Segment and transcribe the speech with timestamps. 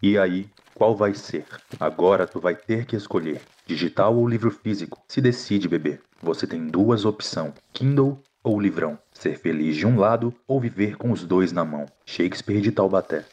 [0.00, 1.44] E aí, qual vai ser?
[1.80, 3.40] Agora tu vai ter que escolher.
[3.66, 5.02] Digital ou livro físico?
[5.08, 5.98] Se decide, bebê.
[6.22, 8.96] Você tem duas opções: Kindle ou livrão.
[9.12, 11.84] Ser feliz de um lado ou viver com os dois na mão.
[12.06, 13.24] Shakespeare de Taubaté.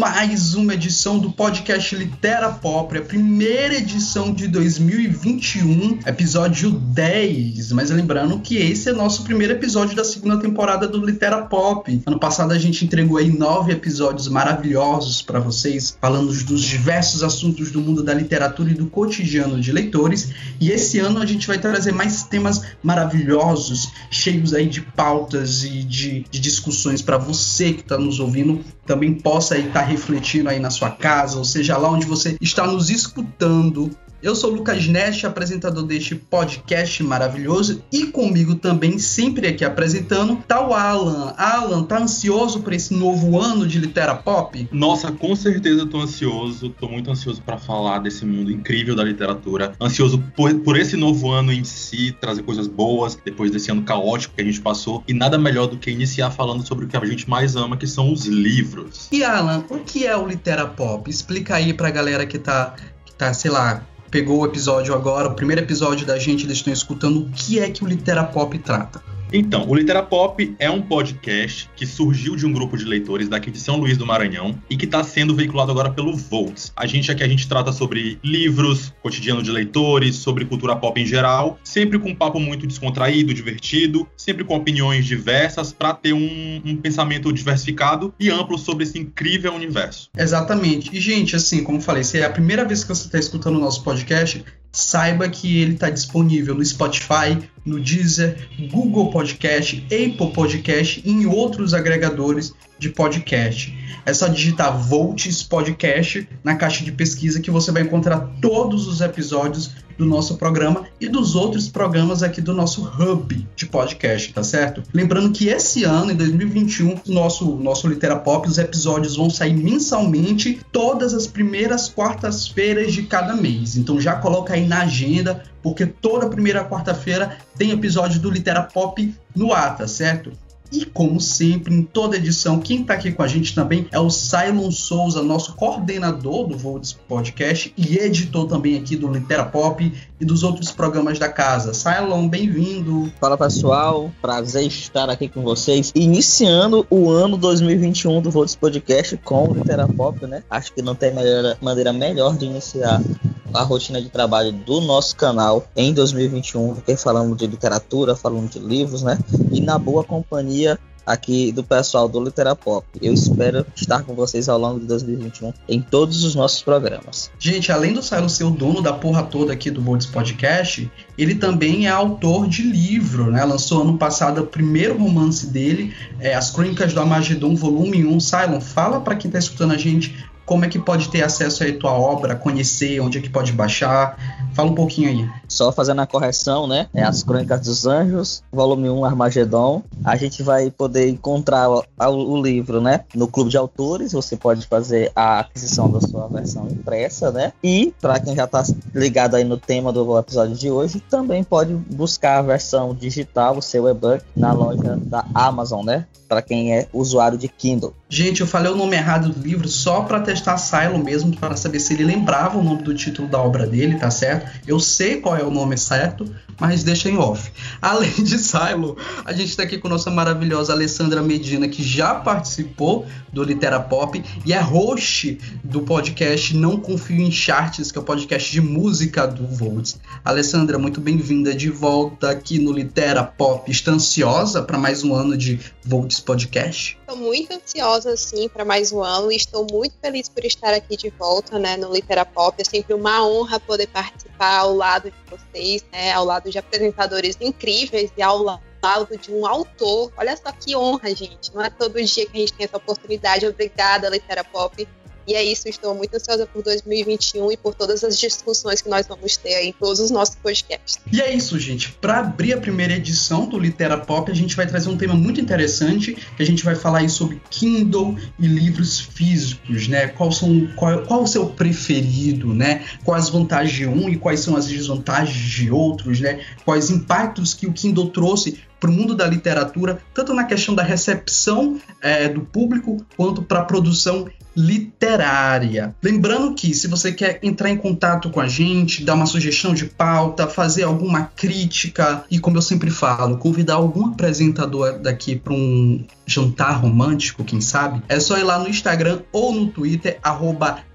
[0.00, 7.72] Mais uma edição do podcast Litera Pop, a primeira edição de 2021, episódio 10.
[7.72, 12.02] Mas lembrando que esse é nosso primeiro episódio da segunda temporada do Litera Pop.
[12.06, 17.70] Ano passado a gente entregou aí nove episódios maravilhosos para vocês, falando dos diversos assuntos
[17.70, 20.30] do mundo da literatura e do cotidiano de leitores.
[20.58, 25.82] E esse ano a gente vai trazer mais temas maravilhosos, cheios aí de pautas e
[25.82, 30.70] de, de discussões para você que está nos ouvindo também possa estar refletindo aí na
[30.70, 33.90] sua casa, ou seja lá onde você está nos escutando
[34.22, 40.36] eu sou o Lucas Neste, apresentador deste podcast maravilhoso, e comigo também, sempre aqui apresentando,
[40.46, 41.34] tá o Alan.
[41.36, 44.68] Alan, tá ansioso por esse novo ano de Litera Pop?
[44.70, 49.72] Nossa, com certeza tô ansioso, tô muito ansioso para falar desse mundo incrível da literatura,
[49.80, 54.34] ansioso por, por esse novo ano em si, trazer coisas boas, depois desse ano caótico
[54.34, 57.04] que a gente passou, e nada melhor do que iniciar falando sobre o que a
[57.04, 59.08] gente mais ama, que são os livros.
[59.10, 61.08] E Alan, o que é o Litera Pop?
[61.08, 65.34] Explica aí pra galera que tá, que tá sei lá, pegou o episódio agora, o
[65.34, 69.00] primeiro episódio da gente, eles estão escutando o que é que o Litera Pop trata.
[69.32, 73.48] Então, o Litera Pop é um podcast que surgiu de um grupo de leitores daqui
[73.50, 76.72] de São Luís do Maranhão e que está sendo veiculado agora pelo Volts.
[76.74, 81.06] A gente aqui a gente trata sobre livros, cotidiano de leitores, sobre cultura pop em
[81.06, 86.60] geral, sempre com um papo muito descontraído, divertido, sempre com opiniões diversas para ter um,
[86.64, 90.10] um pensamento diversificado e amplo sobre esse incrível universo.
[90.16, 90.90] Exatamente.
[90.92, 93.60] E gente, assim, como falei, se é a primeira vez que você está escutando o
[93.60, 101.02] nosso podcast, saiba que ele está disponível no Spotify, no Deezer, Google Podcast, Apple Podcast
[101.04, 103.78] e em outros agregadores de podcast.
[104.06, 109.00] É só digitar Volts Podcast na caixa de pesquisa que você vai encontrar todos os
[109.00, 114.42] episódios do nosso programa e dos outros programas aqui do nosso hub de podcast, tá
[114.42, 114.82] certo?
[114.94, 120.58] Lembrando que esse ano, em 2021, nosso nosso Litera Pop, os episódios vão sair mensalmente
[120.72, 123.76] todas as primeiras quartas-feiras de cada mês.
[123.76, 129.14] Então já coloca aí na agenda, porque toda primeira quarta-feira tem episódio do Litera Pop
[129.36, 130.32] no ar, tá certo?
[130.72, 134.08] E como sempre, em toda edição, quem está aqui com a gente também é o
[134.08, 140.24] Simon Souza, nosso coordenador do Volts Podcast e editor também aqui do Litera Pop e
[140.24, 141.74] dos outros programas da casa.
[141.74, 143.12] Simon, bem-vindo.
[143.20, 149.50] Fala pessoal, prazer estar aqui com vocês, iniciando o ano 2021 do Volts Podcast com
[149.50, 150.42] o Litera Pop, né?
[150.48, 153.02] Acho que não tem melhor, maneira melhor de iniciar
[153.52, 158.58] a rotina de trabalho do nosso canal em 2021, porque falando de literatura, falando de
[158.58, 159.18] livros, né?
[159.50, 162.86] E na boa companhia aqui do pessoal do Literapop.
[163.00, 167.30] Eu espero estar com vocês ao longo de 2021 em todos os nossos programas.
[167.38, 171.34] Gente, além do Silo ser o dono da porra toda aqui do Bolts Podcast, ele
[171.34, 173.44] também é autor de livro, né?
[173.44, 178.20] Lançou ano passado o primeiro romance dele, é As Crônicas do Amagedon, volume 1.
[178.20, 181.72] Silon, fala para quem está escutando a gente como é que pode ter acesso à
[181.72, 184.18] tua obra, conhecer, onde é que pode baixar?
[184.52, 185.30] Fala um pouquinho aí.
[185.46, 186.88] Só fazendo a correção, né?
[186.92, 189.84] É As Crônicas dos Anjos, volume 1, Armagedon.
[190.04, 193.04] A gente vai poder encontrar o, o, livro, né?
[193.14, 197.52] No Clube de Autores, você pode fazer a aquisição da sua versão impressa, né?
[197.62, 201.72] E, para quem já está ligado aí no tema do episódio de hoje, também pode
[201.72, 206.08] buscar a versão digital, o seu e-book, na loja da Amazon, né?
[206.28, 207.94] Para quem é usuário de Kindle.
[208.12, 211.78] Gente, eu falei o nome errado do livro só para testar Silo mesmo, para saber
[211.78, 214.50] se ele lembrava o nome do título da obra dele, tá certo?
[214.66, 216.28] Eu sei qual é o nome certo,
[216.58, 217.52] mas deixa em off.
[217.80, 223.06] Além de Silo, a gente está aqui com nossa maravilhosa Alessandra Medina, que já participou
[223.32, 228.04] do Litera Pop e é host do podcast Não Confio em Charts, que é o
[228.04, 230.00] podcast de música do Volts.
[230.24, 233.70] Alessandra, muito bem-vinda de volta aqui no Litera Pop.
[233.70, 236.98] Está ansiosa para mais um ano de Volts Podcast?
[237.00, 240.72] Estou muito ansiosa ansiosa assim para mais um ano e estou muito feliz por estar
[240.72, 242.54] aqui de volta, né, no Litera Pop.
[242.60, 247.36] É sempre uma honra poder participar ao lado de vocês, né, ao lado de apresentadores
[247.40, 250.10] incríveis e ao lado de um autor.
[250.16, 251.54] Olha só que honra, gente.
[251.54, 253.46] Não é todo dia que a gente tem essa oportunidade.
[253.46, 254.88] Obrigada, Litera Pop,
[255.26, 259.06] E é isso, estou muito ansiosa por 2021 e por todas as discussões que nós
[259.06, 260.98] vamos ter aí em todos os nossos podcasts.
[261.12, 261.92] E é isso, gente.
[261.92, 265.40] Para abrir a primeira edição do Litera Pop, a gente vai trazer um tema muito
[265.40, 270.08] interessante, que a gente vai falar aí sobre Kindle e livros físicos, né?
[270.08, 272.84] Qual são qual, qual o seu preferido, né?
[273.04, 276.40] Quais as vantagens de um e quais são as desvantagens de outros, né?
[276.64, 280.82] Quais impactos que o Kindle trouxe para o mundo da literatura, tanto na questão da
[280.82, 285.94] recepção é, do público quanto para a produção literária.
[286.02, 289.86] Lembrando que se você quer entrar em contato com a gente, dar uma sugestão de
[289.86, 296.04] pauta, fazer alguma crítica e como eu sempre falo, convidar algum apresentador daqui para um
[296.26, 300.18] jantar romântico, quem sabe, é só ir lá no Instagram ou no Twitter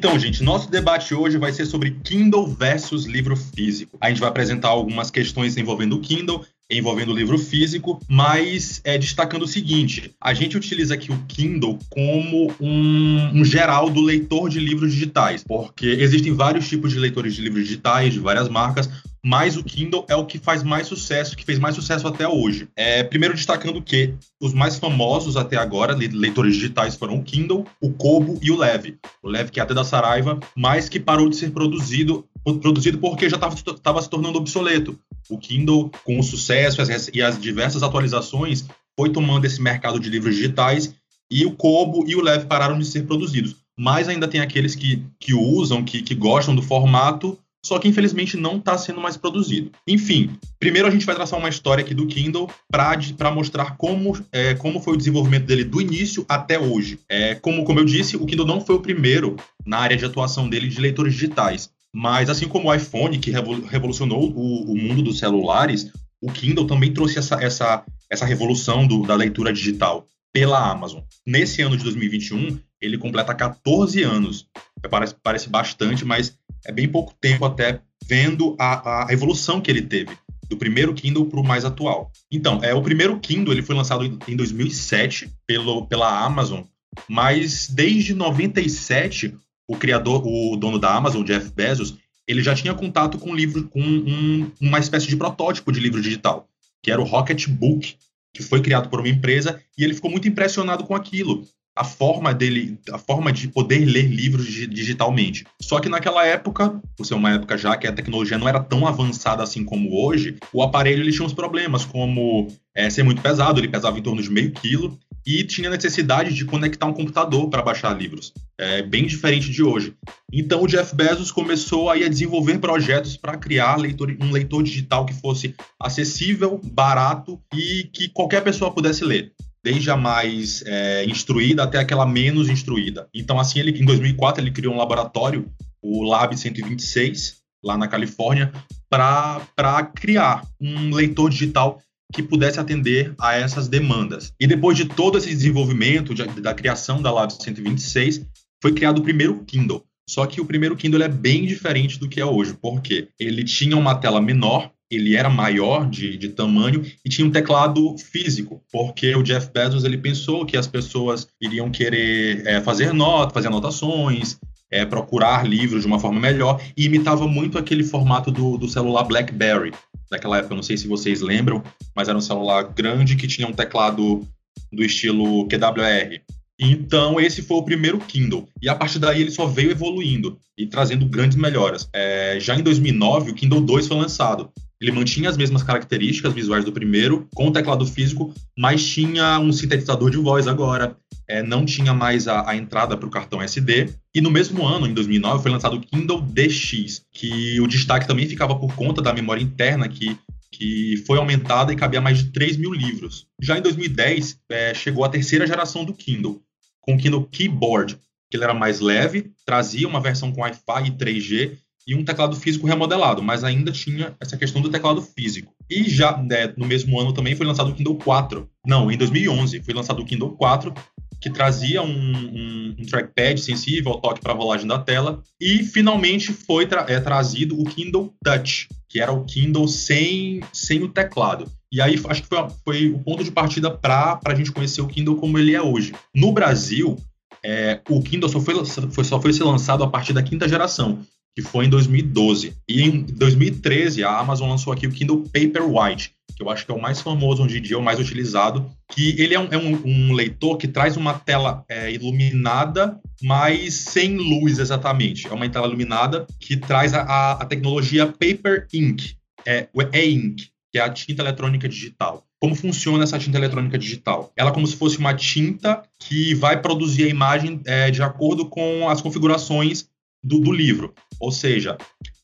[0.00, 3.98] Então, gente, nosso debate hoje vai ser sobre Kindle versus livro físico.
[4.00, 8.96] A gente vai apresentar algumas questões envolvendo o Kindle envolvendo o livro físico, mas é,
[8.96, 14.48] destacando o seguinte: a gente utiliza aqui o Kindle como um, um, geral do leitor
[14.48, 18.88] de livros digitais, porque existem vários tipos de leitores de livros digitais, de várias marcas,
[19.22, 22.68] mas o Kindle é o que faz mais sucesso, que fez mais sucesso até hoje.
[22.74, 27.92] É, primeiro destacando que os mais famosos até agora, leitores digitais, foram o Kindle, o
[27.92, 28.98] Kobo e o Leve.
[29.22, 32.24] O Leve que é até da Saraiva, mas que parou de ser produzido
[32.62, 34.98] produzido porque já estava se tornando obsoleto.
[35.28, 36.80] O Kindle, com o sucesso
[37.12, 38.66] e as diversas atualizações,
[38.98, 40.94] foi tomando esse mercado de livros digitais
[41.30, 43.56] e o Kobo e o Leve pararam de ser produzidos.
[43.78, 48.36] Mas ainda tem aqueles que, que usam, que, que gostam do formato, só que infelizmente
[48.36, 49.70] não está sendo mais produzido.
[49.86, 54.54] Enfim, primeiro a gente vai traçar uma história aqui do Kindle para mostrar como, é,
[54.54, 56.98] como foi o desenvolvimento dele do início até hoje.
[57.08, 60.48] É, como, como eu disse, o Kindle não foi o primeiro na área de atuação
[60.48, 61.70] dele de leitores digitais.
[61.94, 65.90] Mas assim como o iPhone, que revolucionou o, o mundo dos celulares,
[66.20, 71.00] o Kindle também trouxe essa, essa, essa revolução do, da leitura digital pela Amazon.
[71.26, 74.46] Nesse ano de 2021, ele completa 14 anos.
[74.88, 79.82] Parece, parece bastante, mas é bem pouco tempo até vendo a, a evolução que ele
[79.82, 80.16] teve
[80.48, 82.10] do primeiro Kindle para o mais atual.
[82.30, 86.62] Então, é o primeiro Kindle ele foi lançado em 2007 pelo, pela Amazon,
[87.08, 89.32] mas desde 97
[89.70, 91.96] o criador, o dono da Amazon, Jeff Bezos,
[92.26, 96.48] ele já tinha contato com livro, com um, uma espécie de protótipo de livro digital,
[96.82, 97.96] que era o Rocket Book,
[98.34, 101.46] que foi criado por uma empresa e ele ficou muito impressionado com aquilo
[101.76, 105.46] a forma dele, a forma de poder ler livros digitalmente.
[105.62, 108.88] Só que naquela época, por ser uma época já que a tecnologia não era tão
[108.88, 113.60] avançada assim como hoje, o aparelho ele tinha uns problemas, como é, ser muito pesado,
[113.60, 117.62] ele pesava em torno de meio quilo, e tinha necessidade de conectar um computador para
[117.62, 118.32] baixar livros.
[118.58, 119.94] É bem diferente de hoje.
[120.32, 125.04] Então o Jeff Bezos começou aí a desenvolver projetos para criar leitor, um leitor digital
[125.04, 131.64] que fosse acessível, barato e que qualquer pessoa pudesse ler desde a mais é, instruída
[131.64, 133.08] até aquela menos instruída.
[133.14, 135.50] Então, assim, ele, em 2004, ele criou um laboratório,
[135.82, 138.52] o Lab 126, lá na Califórnia,
[138.88, 141.78] para criar um leitor digital
[142.12, 144.32] que pudesse atender a essas demandas.
[144.38, 148.26] E depois de todo esse desenvolvimento de, da criação da Lab 126,
[148.62, 149.84] foi criado o primeiro Kindle.
[150.08, 153.76] Só que o primeiro Kindle é bem diferente do que é hoje, porque ele tinha
[153.76, 159.14] uma tela menor, ele era maior de, de tamanho e tinha um teclado físico, porque
[159.14, 164.36] o Jeff Bezos ele pensou que as pessoas iriam querer é, fazer notas, fazer anotações,
[164.70, 169.04] é, procurar livros de uma forma melhor e imitava muito aquele formato do, do celular
[169.04, 169.72] BlackBerry
[170.10, 170.54] daquela época.
[170.54, 171.62] Não sei se vocês lembram,
[171.94, 174.26] mas era um celular grande que tinha um teclado
[174.72, 176.20] do estilo QWR.
[176.62, 178.46] Então, esse foi o primeiro Kindle.
[178.60, 181.88] E a partir daí ele só veio evoluindo e trazendo grandes melhoras.
[181.90, 184.50] É, já em 2009, o Kindle 2 foi lançado.
[184.78, 189.52] Ele mantinha as mesmas características visuais do primeiro, com o teclado físico, mas tinha um
[189.52, 190.96] sintetizador de voz agora.
[191.30, 193.94] É, não tinha mais a, a entrada para o cartão SD.
[194.12, 198.26] E no mesmo ano, em 2009, foi lançado o Kindle DX, que o destaque também
[198.26, 200.16] ficava por conta da memória interna que
[200.52, 203.24] que foi aumentada e cabia mais de 3 mil livros.
[203.40, 206.42] Já em 2010, é, chegou a terceira geração do Kindle,
[206.80, 207.96] com o Kindle Keyboard,
[208.28, 211.56] que ele era mais leve, trazia uma versão com Wi-Fi e 3G
[211.86, 215.54] e um teclado físico remodelado, mas ainda tinha essa questão do teclado físico.
[215.68, 218.48] E já né, no mesmo ano também foi lançado o Kindle 4.
[218.66, 220.74] Não, em 2011 foi lançado o Kindle 4,
[221.20, 225.22] que trazia um, um, um trackpad sensível ao toque para a rolagem da tela.
[225.40, 230.82] E finalmente foi tra é, trazido o Kindle Touch, que era o Kindle sem, sem
[230.82, 231.50] o teclado.
[231.72, 234.88] E aí acho que foi, foi o ponto de partida para a gente conhecer o
[234.88, 235.92] Kindle como ele é hoje.
[236.14, 236.96] No Brasil,
[237.44, 241.04] é, o Kindle só foi, foi, só foi ser lançado a partir da quinta geração
[241.34, 242.54] que foi em 2012.
[242.68, 246.74] E em 2013, a Amazon lançou aqui o Kindle Paperwhite, que eu acho que é
[246.74, 249.82] o mais famoso hoje em dia, o mais utilizado, que ele é um, é um,
[249.84, 255.26] um leitor que traz uma tela é, iluminada, mas sem luz exatamente.
[255.26, 260.82] É uma tela iluminada que traz a, a, tecnologia Paper Ink, é, e-ink, que é
[260.82, 262.24] a tinta eletrônica digital.
[262.40, 264.32] Como funciona essa tinta eletrônica digital?
[264.34, 268.46] Ela é como se fosse uma tinta que vai produzir a imagem é, de acordo
[268.46, 269.88] com as configurações
[270.22, 270.94] do, do livro.
[271.20, 271.76] Ou seja,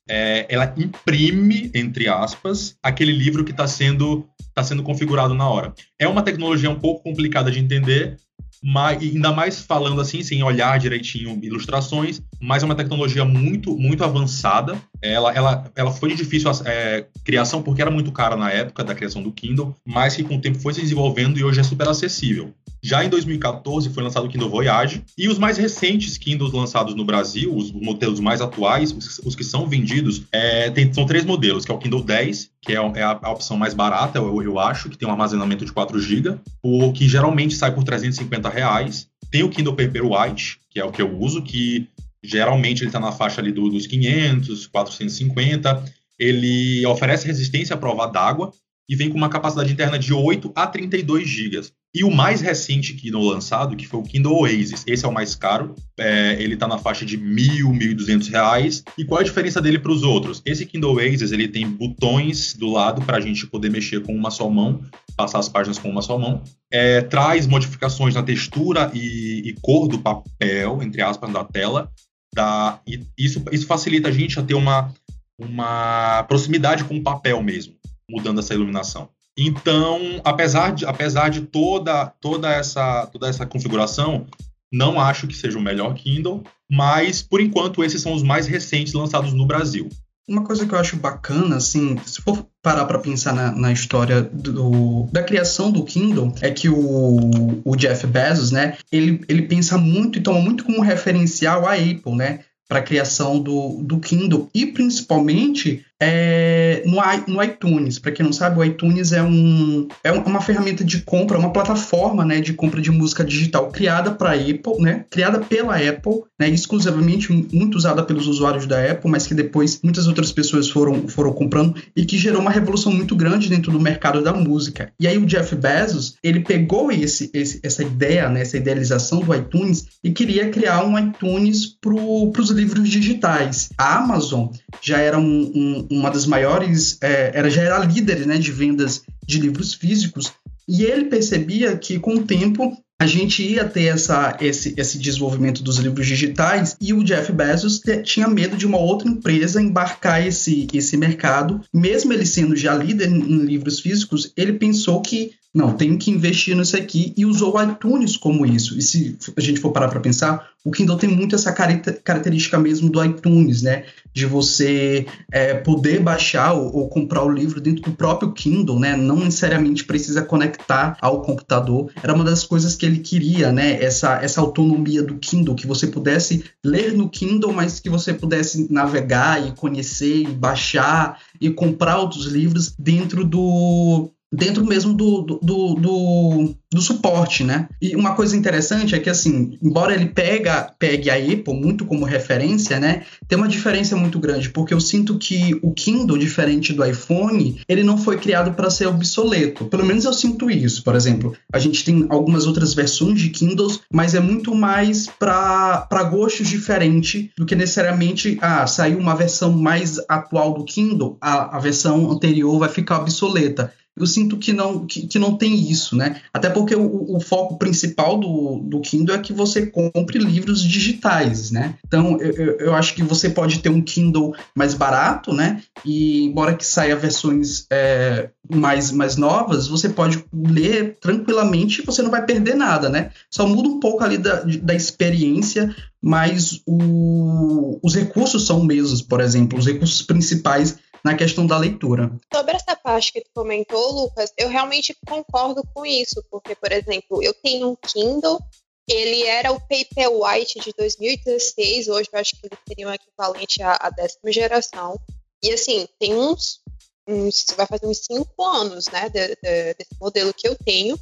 [0.09, 5.75] é, ela imprime, entre aspas, aquele livro que está sendo, tá sendo configurado na hora.
[5.99, 8.17] É uma tecnologia um pouco complicada de entender,
[8.63, 14.03] mas ainda mais falando assim, sem olhar direitinho ilustrações, mas é uma tecnologia muito, muito
[14.05, 14.77] avançada.
[15.03, 18.95] Ela, ela, ela foi de difícil é, criação porque era muito cara na época da
[18.95, 21.89] criação do Kindle, mas que com o tempo foi se desenvolvendo e hoje é super
[21.89, 22.55] acessível.
[22.83, 27.05] Já em 2014 foi lançado o Kindle Voyage e os mais recentes Kindles lançados no
[27.05, 28.93] Brasil, os modelos mais atuais,
[29.25, 32.73] os, que são vendidos, é, tem, são três modelos, que é o Kindle 10, que
[32.73, 35.73] é, é a, a opção mais barata, eu, eu, acho, que tem um armazenamento de
[35.73, 39.09] 4 GB, o que geralmente sai por 350 reais.
[39.31, 41.89] Tem o Kindle Paperwhite, que é o que eu uso, que
[42.23, 45.85] geralmente ele está na faixa ali do, dos 500, 450.
[46.19, 48.53] Ele oferece resistência à prova d'água
[48.89, 51.61] e vem com uma capacidade interna de 8 a 32 GB.
[51.97, 54.85] E o mais recente Kindle lançado, que foi o Kindle Oasis.
[54.87, 55.75] Esse é o mais caro.
[55.99, 58.85] É, ele está na faixa de mil e duzentos reais.
[58.99, 60.43] E qual é a diferença dele para os outros?
[60.45, 64.31] Esse Kindle Oasis ele tem botões do lado para a gente poder mexer com uma
[64.31, 64.83] só mão,
[65.17, 66.45] passar as páginas com uma só mão.
[66.71, 71.91] É, traz modificações na textura e, e, cor do papel, entre aspas, da tela.
[72.35, 72.79] Da,
[73.17, 74.93] isso, isso facilita a gente a ter uma,
[75.39, 77.73] uma proximidade com o papel mesmo,
[78.11, 79.09] mudando essa iluminação.
[79.39, 84.27] Então, apesar de, apesar de toda, toda, essa, toda essa configuração,
[84.73, 88.95] não acho que seja o melhor Kindle, mas por enquanto esses são os mais recentes
[88.95, 89.89] lançados no Brasil.
[90.29, 94.23] Uma coisa que eu acho bacana, assim, se for parar para pensar na, na história
[94.23, 99.79] do, da criação do Kindle, é que o, o Jeff Bezos, né, ele, ele pensa
[99.79, 104.51] muito e toma muito como referencial a Apple, né, para a criação do, do Kindle
[104.53, 107.01] e principalmente é, no,
[107.35, 107.99] no iTunes.
[107.99, 112.25] Para quem não sabe, o iTunes é, um, é uma ferramenta de compra, uma plataforma
[112.25, 117.33] né, de compra de música digital criada para Apple, né, criada pela Apple, né, exclusivamente
[117.53, 121.75] muito usada pelos usuários da Apple, mas que depois muitas outras pessoas foram, foram comprando
[121.95, 124.93] e que gerou uma revolução muito grande dentro do mercado da música.
[125.01, 129.35] E aí o Jeff Bezos ele pegou esse, esse essa ideia, né, essa idealização do
[129.35, 133.71] iTunes e queria criar um iTunes para os livros digitais.
[133.77, 134.49] A Amazon
[134.81, 139.03] já era um, um uma das maiores, é, era, já era líder né, de vendas
[139.27, 140.33] de livros físicos,
[140.69, 145.63] e ele percebia que com o tempo a gente ia ter essa, esse, esse desenvolvimento
[145.63, 150.67] dos livros digitais e o Jeff Bezos tinha medo de uma outra empresa embarcar esse,
[150.73, 151.61] esse mercado.
[151.73, 156.55] Mesmo ele sendo já líder em livros físicos, ele pensou que não, tenho que investir
[156.57, 158.79] nisso aqui e usou o iTunes como isso.
[158.79, 162.91] E se a gente for parar para pensar, o Kindle tem muito essa característica mesmo
[162.91, 163.85] do iTunes, né?
[164.13, 168.97] De você é, poder baixar ou, ou, comprar o livro dentro do próprio Kindle, né?
[168.97, 171.93] Não necessariamente precisa conectar ao computador.
[172.03, 173.81] Era uma das coisas que ele queria, né?
[173.81, 178.67] Essa, essa autonomia do Kindle, que você pudesse ler no Kindle, mas que você pudesse
[178.69, 185.39] navegar e conhecer e baixar e comprar outros livros dentro do, dentro mesmo do, do,
[185.75, 187.69] do, do, suporte, né?
[187.81, 192.05] E uma coisa interessante é que, assim, embora ele pega, pegue a Apple muito como
[192.05, 193.05] referência, né?
[193.27, 197.83] Tem uma diferença muito grande, porque eu sinto que o Kindle, diferente do iPhone, ele
[197.83, 199.65] não foi criado para ser obsoleto.
[199.65, 200.85] Pelo menos eu sinto isso.
[200.85, 206.05] Por exemplo, a gente tem algumas outras versões de Kindles, mas é muito mais para
[206.11, 211.59] gostos diferentes do que necessariamente, ah, saiu uma versão mais atual do Kindle, a, a
[211.59, 216.21] versão anterior vai ficar obsoleta eu sinto que não, que, que não tem isso, né?
[216.33, 221.51] Até porque o, o, foco principal do, do Kindle é que você compre livros digitais,
[221.51, 221.75] né?
[221.87, 225.63] Então, eu, eu, acho que você pode ter um Kindle mais barato, né?
[225.83, 232.03] E embora que saia versões é, mais, mais novas, você pode ler tranquilamente e você
[232.03, 233.11] não vai perder nada, né?
[233.31, 239.03] Só muda um pouco ali da, da experiência, mas o, os recursos são os mesmos,
[239.03, 242.11] por exemplo, os recursos principais na questão da leitura.
[242.35, 247.23] Sobre essa parte que tu comentou, Lucas, eu realmente concordo com isso, porque, por exemplo,
[247.23, 248.41] eu tenho um Kindle,
[248.89, 253.79] ele era o Paperwhite de 2016, hoje eu acho que ele seria um equivalente à,
[253.81, 254.99] à décima geração.
[255.41, 256.61] E assim, tem uns,
[257.07, 260.99] uns, vai fazer uns cinco anos, né, de, de, desse modelo que eu tenho.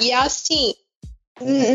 [0.00, 0.72] E assim,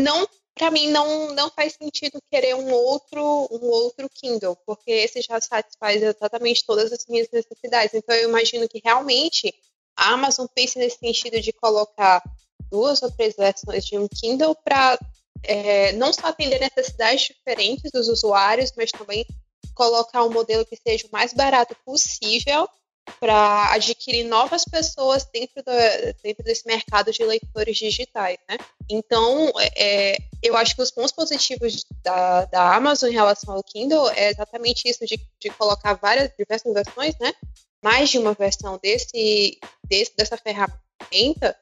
[0.02, 0.26] não
[0.58, 5.40] para mim não, não faz sentido querer um outro um outro Kindle, porque esse já
[5.40, 7.94] satisfaz exatamente todas as minhas necessidades.
[7.94, 9.54] Então eu imagino que realmente
[9.96, 12.22] a Amazon pense nesse sentido de colocar
[12.70, 14.98] duas ou três versões de um Kindle para
[15.42, 19.24] é, não só atender necessidades diferentes dos usuários, mas também
[19.74, 22.68] colocar um modelo que seja o mais barato possível
[23.20, 25.72] para adquirir novas pessoas dentro, do,
[26.22, 28.56] dentro desse mercado de leitores digitais, né?
[28.88, 34.10] Então, é, eu acho que os pontos positivos da, da Amazon em relação ao Kindle
[34.10, 37.32] é exatamente isso de, de colocar várias diversas versões, né?
[37.82, 41.56] Mais de uma versão desse, desse dessa ferramenta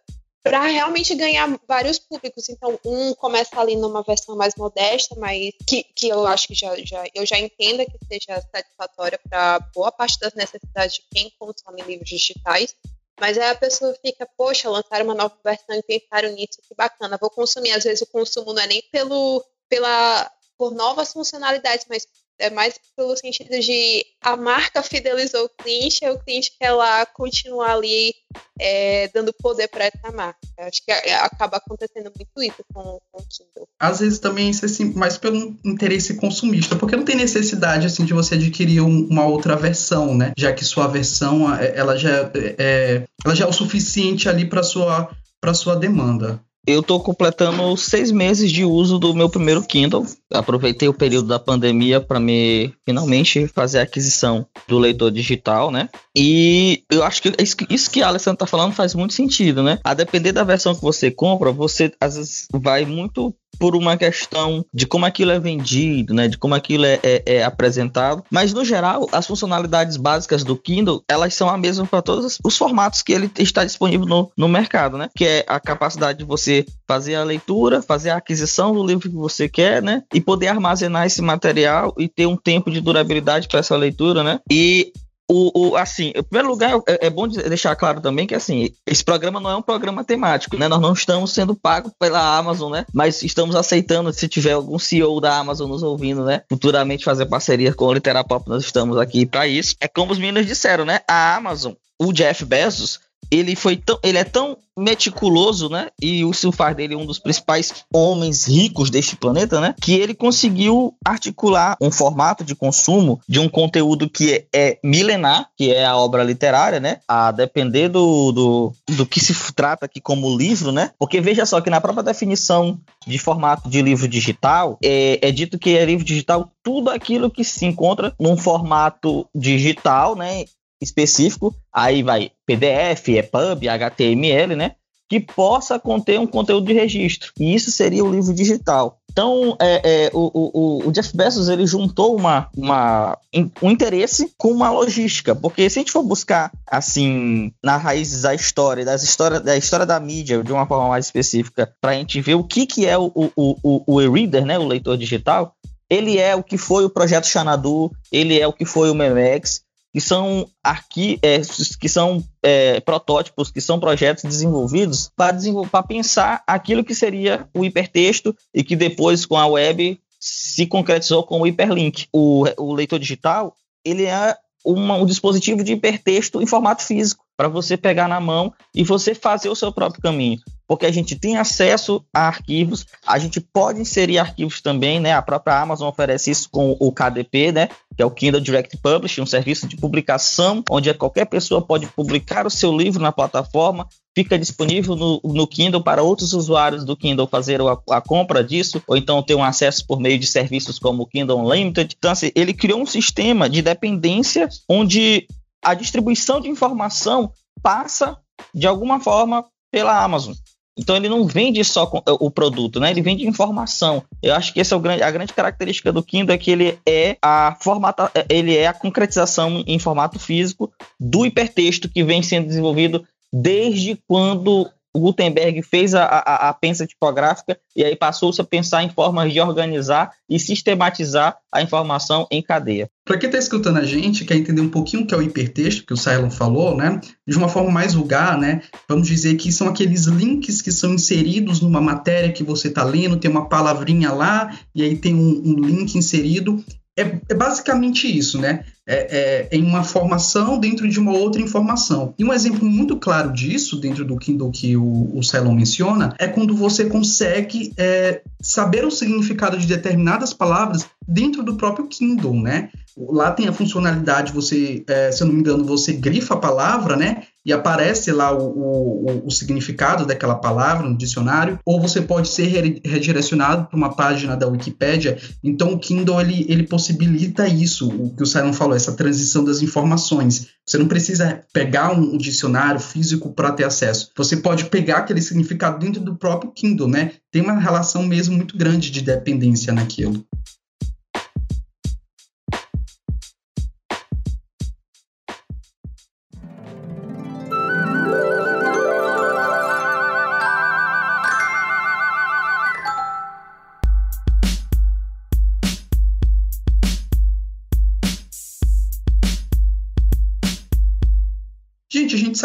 [0.46, 2.48] para realmente ganhar vários públicos.
[2.48, 6.72] Então, um começa ali numa versão mais modesta, mas que, que eu acho que já,
[6.76, 11.82] já, eu já entenda que seja satisfatória para boa parte das necessidades de quem consome
[11.82, 12.76] livros digitais.
[13.20, 17.18] Mas aí a pessoa fica, poxa, lançaram uma nova versão e pensaram nisso, que bacana,
[17.20, 17.72] vou consumir.
[17.72, 22.06] Às vezes o consumo não é nem pelo, pela, por novas funcionalidades, mas
[22.38, 27.06] é mais pelo sentido de a marca fidelizou o cliente, e o cliente quer lá
[27.06, 28.14] continuar ali
[28.58, 30.38] é, dando poder para essa marca.
[30.58, 33.68] Acho que acaba acontecendo muito isso com, com o Kindle.
[33.78, 38.04] Às vezes também isso é assim, mais pelo interesse consumista, porque não tem necessidade assim
[38.04, 40.32] de você adquirir um, uma outra versão, né?
[40.36, 45.10] Já que sua versão ela já é, ela já é o suficiente ali para sua
[45.40, 50.04] para sua demanda eu tô completando seis meses de uso do meu primeiro Kindle.
[50.32, 55.88] Aproveitei o período da pandemia para me finalmente fazer a aquisição do leitor digital, né?
[56.14, 57.32] E eu acho que
[57.70, 59.78] isso que a Alessandra tá falando faz muito sentido, né?
[59.84, 64.64] A depender da versão que você compra, você às vezes vai muito por uma questão
[64.72, 68.22] de como aquilo é vendido, né, de como aquilo é, é, é apresentado.
[68.30, 72.56] Mas no geral, as funcionalidades básicas do Kindle elas são a mesma para todos os
[72.56, 75.08] formatos que ele está disponível no, no mercado, né?
[75.14, 79.16] Que é a capacidade de você fazer a leitura, fazer a aquisição do livro que
[79.16, 80.02] você quer, né?
[80.12, 84.40] E poder armazenar esse material e ter um tempo de durabilidade para essa leitura, né?
[84.50, 84.92] E
[85.28, 89.04] o, o, assim, em primeiro lugar, é, é, bom deixar claro também que assim, esse
[89.04, 90.68] programa não é um programa temático, né?
[90.68, 92.86] Nós não estamos sendo pagos pela Amazon, né?
[92.92, 96.42] Mas estamos aceitando, se tiver algum CEO da Amazon nos ouvindo, né?
[96.48, 99.74] Futuramente fazer parceria com o Literapop, nós estamos aqui para isso.
[99.80, 101.00] É como os meninos disseram, né?
[101.08, 105.88] A Amazon, o Jeff Bezos, ele foi tão, ele é tão meticuloso, né?
[106.00, 109.74] E o Silfar dele é um dos principais homens ricos deste planeta, né?
[109.80, 115.48] Que ele conseguiu articular um formato de consumo de um conteúdo que é, é milenar,
[115.56, 116.98] que é a obra literária, né?
[117.08, 120.90] A depender do, do, do que se trata aqui como livro, né?
[120.98, 125.58] Porque veja só que na própria definição de formato de livro digital é, é dito
[125.58, 130.44] que é livro digital tudo aquilo que se encontra num formato digital, né?
[130.80, 134.72] Específico, aí vai PDF, EPUB, HTML, né?
[135.08, 137.32] Que possa conter um conteúdo de registro.
[137.38, 138.98] E isso seria o livro digital.
[139.16, 143.16] Então, é, é, o, o, o, Jeff Bezos ele juntou uma, uma,
[143.62, 148.34] um interesse com uma logística, porque se a gente for buscar assim na raiz da
[148.34, 152.20] história, das histórias, da história da mídia de uma forma mais específica, para a gente
[152.20, 155.56] ver o que, que é o, o, o, o e-reader, né, o leitor digital,
[155.88, 159.62] ele é o que foi o projeto Xanadu, ele é o que foi o Memex,
[159.96, 161.40] que são arqui é,
[161.80, 168.36] que são é, protótipos, que são projetos desenvolvidos para pensar aquilo que seria o hipertexto
[168.52, 172.08] e que depois com a web se concretizou com o hiperlink.
[172.12, 177.48] O, o leitor digital ele é uma, um dispositivo de hipertexto em formato físico para
[177.48, 181.36] você pegar na mão e você fazer o seu próprio caminho porque a gente tem
[181.36, 185.12] acesso a arquivos, a gente pode inserir arquivos também, né?
[185.12, 187.68] A própria Amazon oferece isso com o KDP, né?
[187.96, 192.46] Que é o Kindle Direct Publishing, um serviço de publicação, onde qualquer pessoa pode publicar
[192.46, 197.26] o seu livro na plataforma, fica disponível no, no Kindle para outros usuários do Kindle
[197.26, 201.02] fazer a, a, compra disso, ou então ter um acesso por meio de serviços como
[201.02, 201.94] o Kindle Unlimited.
[201.96, 205.26] Então, assim, ele criou um sistema de dependência onde
[205.62, 207.30] a distribuição de informação
[207.62, 208.16] passa
[208.54, 210.34] de alguma forma pela Amazon.
[210.78, 212.90] Então ele não vende só o produto, né?
[212.90, 214.02] Ele vende informação.
[214.22, 216.78] Eu acho que essa é o grande, a grande característica do Kindle é que ele
[216.86, 222.48] é a formata, ele é a concretização em formato físico do hipertexto que vem sendo
[222.48, 228.44] desenvolvido desde quando o Gutenberg fez a, a, a pensa tipográfica e aí passou-se a
[228.44, 232.88] pensar em formas de organizar e sistematizar a informação em cadeia.
[233.04, 235.84] Para quem está escutando a gente, quer entender um pouquinho o que é o hipertexto,
[235.84, 236.98] que o Cylon falou, né?
[237.28, 238.62] De uma forma mais vulgar, né?
[238.88, 243.18] Vamos dizer que são aqueles links que são inseridos numa matéria que você está lendo,
[243.18, 246.64] tem uma palavrinha lá, e aí tem um, um link inserido.
[246.98, 248.64] É, é, basicamente isso, né?
[248.88, 252.14] É, é, em uma formação dentro de uma outra informação.
[252.16, 256.28] E um exemplo muito claro disso, dentro do Kindle que o, o Cylon menciona, é
[256.28, 262.70] quando você consegue é, saber o significado de determinadas palavras dentro do próprio Kindle, né?
[262.96, 266.96] Lá tem a funcionalidade, você, é, se eu não me engano, você grifa a palavra,
[266.96, 267.24] né?
[267.44, 272.46] E aparece lá o, o, o significado daquela palavra no dicionário, ou você pode ser
[272.84, 275.18] redirecionado para uma página da Wikipédia.
[275.44, 279.62] Então o Kindle ele, ele possibilita isso, o que o Simon falou, essa transição das
[279.62, 280.48] informações.
[280.66, 284.10] Você não precisa pegar um, um dicionário físico para ter acesso.
[284.16, 287.12] Você pode pegar aquele significado dentro do próprio Kindle, né?
[287.30, 290.24] Tem uma relação mesmo muito grande de dependência naquilo.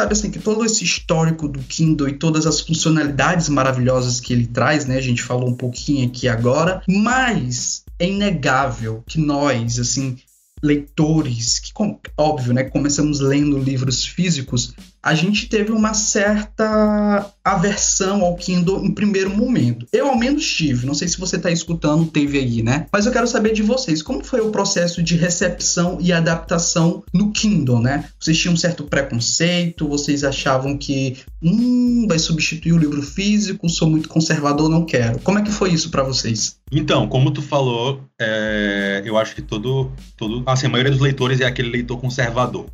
[0.01, 4.47] Sabe assim que todo esse histórico do Kindle e todas as funcionalidades maravilhosas que ele
[4.47, 4.97] traz, né?
[4.97, 10.17] A gente falou um pouquinho aqui agora, mas é inegável que nós, assim,
[10.61, 11.71] leitores, que
[12.17, 18.93] óbvio, né, começamos lendo livros físicos, a gente teve uma certa aversão ao Kindle em
[18.93, 19.87] primeiro momento.
[19.91, 22.85] Eu ao menos tive, não sei se você está escutando, teve aí, né?
[22.91, 27.31] Mas eu quero saber de vocês, como foi o processo de recepção e adaptação no
[27.31, 28.05] Kindle, né?
[28.19, 33.89] Vocês tinham um certo preconceito, vocês achavam que, hum, vai substituir o livro físico, sou
[33.89, 35.19] muito conservador, não quero.
[35.19, 36.57] Como é que foi isso para vocês?
[36.71, 41.41] Então, como tu falou, é, eu acho que todo, todo, assim, a maioria dos leitores
[41.41, 42.67] é aquele leitor conservador.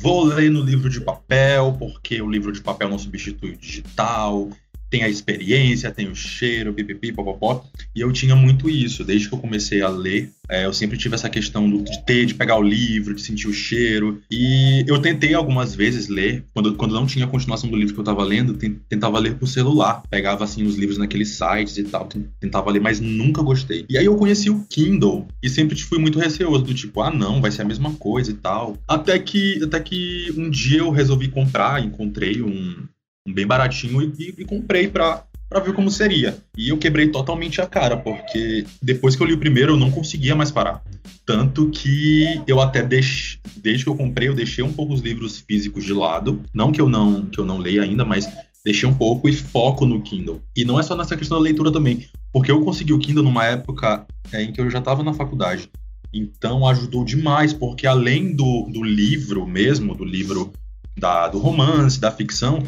[0.00, 4.48] Vou ler no livro de papel, porque o livro de papel não substitui o digital
[4.90, 7.64] tem a experiência, tem o cheiro, pipipi, popopó.
[7.94, 9.04] E eu tinha muito isso.
[9.04, 12.24] Desde que eu comecei a ler, é, eu sempre tive essa questão do, de ter,
[12.26, 14.20] de pegar o livro, de sentir o cheiro.
[14.30, 18.00] E eu tentei algumas vezes ler, quando, quando não tinha a continuação do livro que
[18.00, 18.54] eu estava lendo,
[18.88, 20.02] tentava ler por celular.
[20.08, 22.08] Pegava, assim, os livros naqueles sites e tal,
[22.40, 23.84] tentava ler, mas nunca gostei.
[23.88, 27.40] E aí eu conheci o Kindle e sempre fui muito receoso, do tipo, ah, não,
[27.40, 28.76] vai ser a mesma coisa e tal.
[28.86, 32.86] Até que, até que um dia eu resolvi comprar, encontrei um,
[33.32, 36.36] bem baratinho e, e comprei para para ver como seria.
[36.56, 39.90] E eu quebrei totalmente a cara, porque depois que eu li o primeiro, eu não
[39.90, 40.82] conseguia mais parar.
[41.24, 45.38] Tanto que eu até deixei, desde que eu comprei, eu deixei um pouco os livros
[45.38, 46.42] físicos de lado.
[46.52, 48.28] Não que eu não que eu não leia ainda, mas
[48.64, 50.42] deixei um pouco e foco no Kindle.
[50.54, 53.46] E não é só nessa questão da leitura também, porque eu consegui o Kindle numa
[53.46, 55.70] época é, em que eu já estava na faculdade.
[56.12, 60.52] Então ajudou demais, porque além do, do livro mesmo, do livro
[60.98, 62.62] da, do romance, da ficção,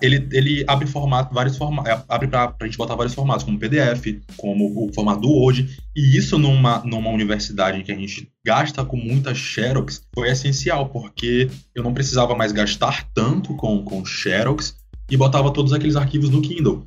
[0.00, 3.58] ele, ele abre formato, vários formatos, é, abre para a gente botar vários formatos, como
[3.58, 8.30] PDF, como o formato do Word, e isso numa, numa universidade em que a gente
[8.44, 14.04] gasta com muita Xerox foi essencial, porque eu não precisava mais gastar tanto com, com
[14.04, 14.76] Xerox
[15.10, 16.86] e botava todos aqueles arquivos no Kindle.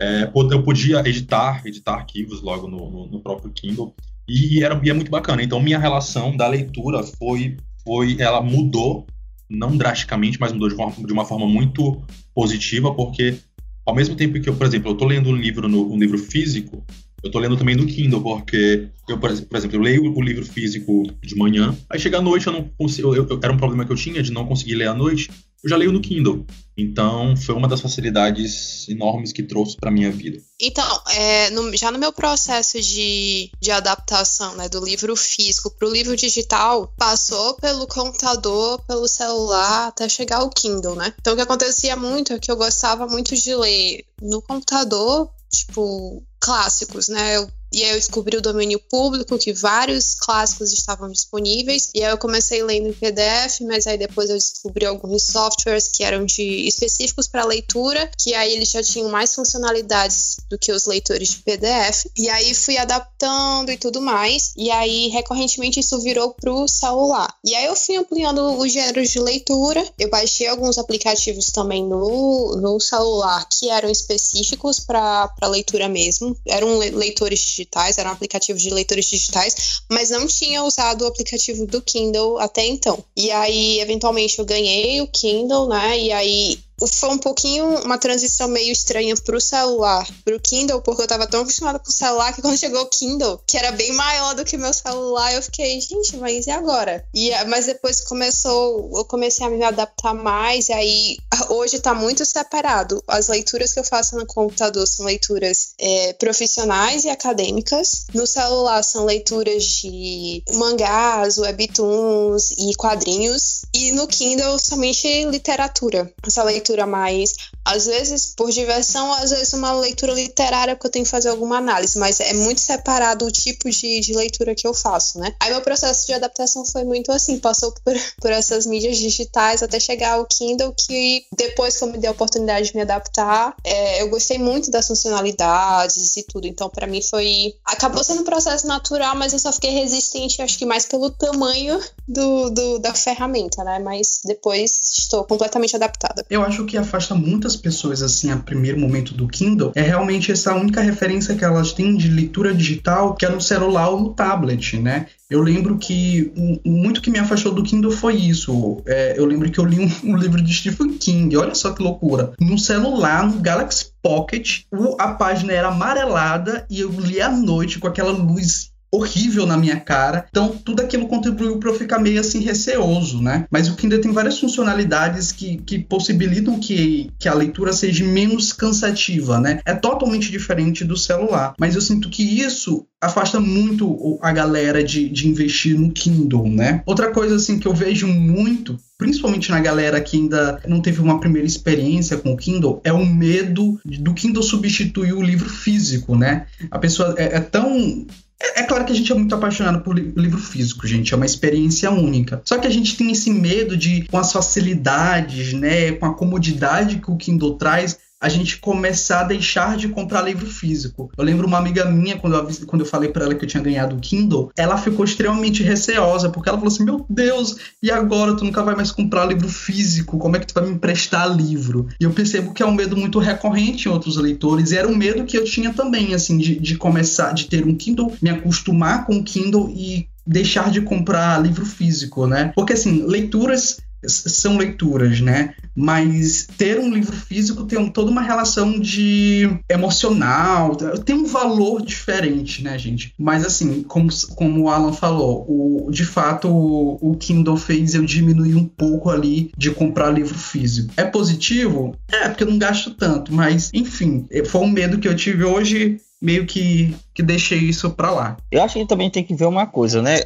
[0.00, 3.94] É, eu podia editar, editar arquivos logo no, no, no próprio Kindle,
[4.28, 5.42] e era, e é muito bacana.
[5.42, 9.06] Então, minha relação da leitura foi, foi ela mudou
[9.52, 12.02] não drasticamente, mas mudou de, de uma forma muito
[12.34, 13.36] positiva, porque
[13.84, 16.18] ao mesmo tempo que eu, por exemplo, eu estou lendo um livro no um livro
[16.18, 16.84] físico,
[17.22, 21.04] eu estou lendo também no Kindle, porque eu, por exemplo, eu leio o livro físico
[21.22, 23.92] de manhã, aí chega à noite eu não consigo, eu, eu, era um problema que
[23.92, 25.30] eu tinha de não conseguir ler à noite,
[25.62, 26.44] eu já leio no Kindle.
[26.76, 30.42] Então, foi uma das facilidades enormes que trouxe para minha vida.
[30.60, 35.86] Então, é, no, já no meu processo de, de adaptação né, do livro físico para
[35.86, 41.12] o livro digital, passou pelo computador, pelo celular, até chegar ao Kindle, né?
[41.20, 46.22] Então, o que acontecia muito é que eu gostava muito de ler no computador, tipo,
[46.40, 47.36] clássicos, né?
[47.36, 51.90] Eu E aí eu descobri o domínio público, que vários clássicos estavam disponíveis.
[51.94, 56.04] E aí eu comecei lendo em PDF, mas aí depois eu descobri alguns softwares que
[56.04, 60.86] eram de específicos para leitura, que aí eles já tinham mais funcionalidades do que os
[60.86, 62.06] leitores de PDF.
[62.16, 64.52] E aí fui adaptando e tudo mais.
[64.56, 67.34] E aí recorrentemente isso virou pro celular.
[67.44, 69.82] E aí eu fui ampliando os gêneros de leitura.
[69.98, 76.36] Eu baixei alguns aplicativos também no, no celular que eram específicos para leitura mesmo.
[76.46, 81.80] Eram leitores digitais, eram aplicativos de leitores digitais, mas não tinha usado o aplicativo do
[81.80, 83.02] Kindle até então.
[83.16, 85.98] E aí, eventualmente, eu ganhei o Kindle, né?
[85.98, 91.06] E aí foi um pouquinho uma transição meio estranha pro celular, pro Kindle, porque eu
[91.06, 94.34] tava tão acostumada com o celular que quando chegou o Kindle, que era bem maior
[94.34, 97.04] do que meu celular, eu fiquei, gente, mas e agora?
[97.14, 101.16] E, mas depois começou, eu comecei a me adaptar mais, e aí
[101.48, 103.02] hoje tá muito separado.
[103.06, 108.06] As leituras que eu faço no computador são leituras é, profissionais e acadêmicas.
[108.14, 113.62] No celular são leituras de mangás, webtoons e quadrinhos.
[113.74, 116.12] E no Kindle somente literatura.
[116.26, 120.90] Essa leitura leitura mais, às vezes por diversão, às vezes uma leitura literária porque eu
[120.90, 124.66] tenho que fazer alguma análise, mas é muito separado o tipo de, de leitura que
[124.66, 125.34] eu faço, né?
[125.40, 129.78] Aí meu processo de adaptação foi muito assim, passou por, por essas mídias digitais até
[129.78, 134.02] chegar ao Kindle, que depois que eu me dei a oportunidade de me adaptar, é,
[134.02, 137.54] eu gostei muito das funcionalidades e tudo, então para mim foi...
[137.64, 141.80] Acabou sendo um processo natural, mas eu só fiquei resistente, acho que mais pelo tamanho
[142.08, 143.78] do, do da ferramenta, né?
[143.78, 146.24] Mas depois estou completamente adaptada.
[146.28, 150.54] Eu acho que afasta muitas muito assim a primeiro momento do Kindle é realmente essa
[150.54, 154.78] única referência que elas têm de leitura digital que é no celular ou no tablet,
[154.78, 155.06] né?
[155.32, 156.30] Eu lembro que
[156.62, 158.82] muito que me afastou do Kindle foi isso.
[158.86, 161.82] É, eu lembro que eu li um, um, livro de Stephen King, olha só que
[161.82, 162.32] loucura.
[162.38, 164.64] No celular, no Galaxy Pocket,
[164.98, 169.80] a página era amarelada e eu li à noite com aquela luz horrível na minha
[169.80, 170.26] cara.
[170.28, 173.46] Então, tudo aquilo contribuiu para eu ficar meio assim receoso, né?
[173.50, 178.52] Mas o Kindle tem várias funcionalidades que, que possibilitam que, que a leitura seja menos
[178.52, 179.60] cansativa, né?
[179.64, 181.54] É totalmente diferente do celular.
[181.58, 186.82] Mas eu sinto que isso afasta muito a galera de, de investir no Kindle, né?
[186.84, 191.18] Outra coisa assim que eu vejo muito principalmente na galera que ainda não teve uma
[191.18, 196.46] primeira experiência com o Kindle, é o medo do Kindle substituir o livro físico, né?
[196.70, 198.06] A pessoa é, é tão
[198.42, 201.26] é, é, claro que a gente é muito apaixonado por livro físico, gente, é uma
[201.26, 202.42] experiência única.
[202.44, 206.98] Só que a gente tem esse medo de, com as facilidades, né, com a comodidade
[206.98, 211.10] que o Kindle traz, a gente começar a deixar de comprar livro físico.
[211.18, 213.62] Eu lembro uma amiga minha, quando eu, quando eu falei para ela que eu tinha
[213.62, 218.36] ganhado o Kindle, ela ficou extremamente receosa, porque ela falou assim: Meu Deus, e agora
[218.36, 220.18] tu nunca vai mais comprar livro físico?
[220.18, 221.88] Como é que tu vai me emprestar livro?
[222.00, 224.94] E eu percebo que é um medo muito recorrente em outros leitores, e era um
[224.94, 229.04] medo que eu tinha também, assim, de, de começar, de ter um Kindle, me acostumar
[229.04, 232.52] com o Kindle e deixar de comprar livro físico, né?
[232.54, 235.54] Porque assim, leituras são leituras, né?
[235.74, 242.62] Mas ter um livro físico tem toda uma relação de emocional, tem um valor diferente,
[242.62, 243.14] né, gente?
[243.18, 248.04] Mas assim, como, como o Alan falou, o, de fato o, o Kindle fez eu
[248.04, 250.92] diminuir um pouco ali de comprar livro físico.
[250.96, 251.96] É positivo?
[252.10, 256.00] É, porque eu não gasto tanto, mas enfim, foi um medo que eu tive hoje
[256.22, 258.36] meio que, que deixei isso para lá.
[258.50, 260.20] Eu acho que também tem que ver uma coisa, né?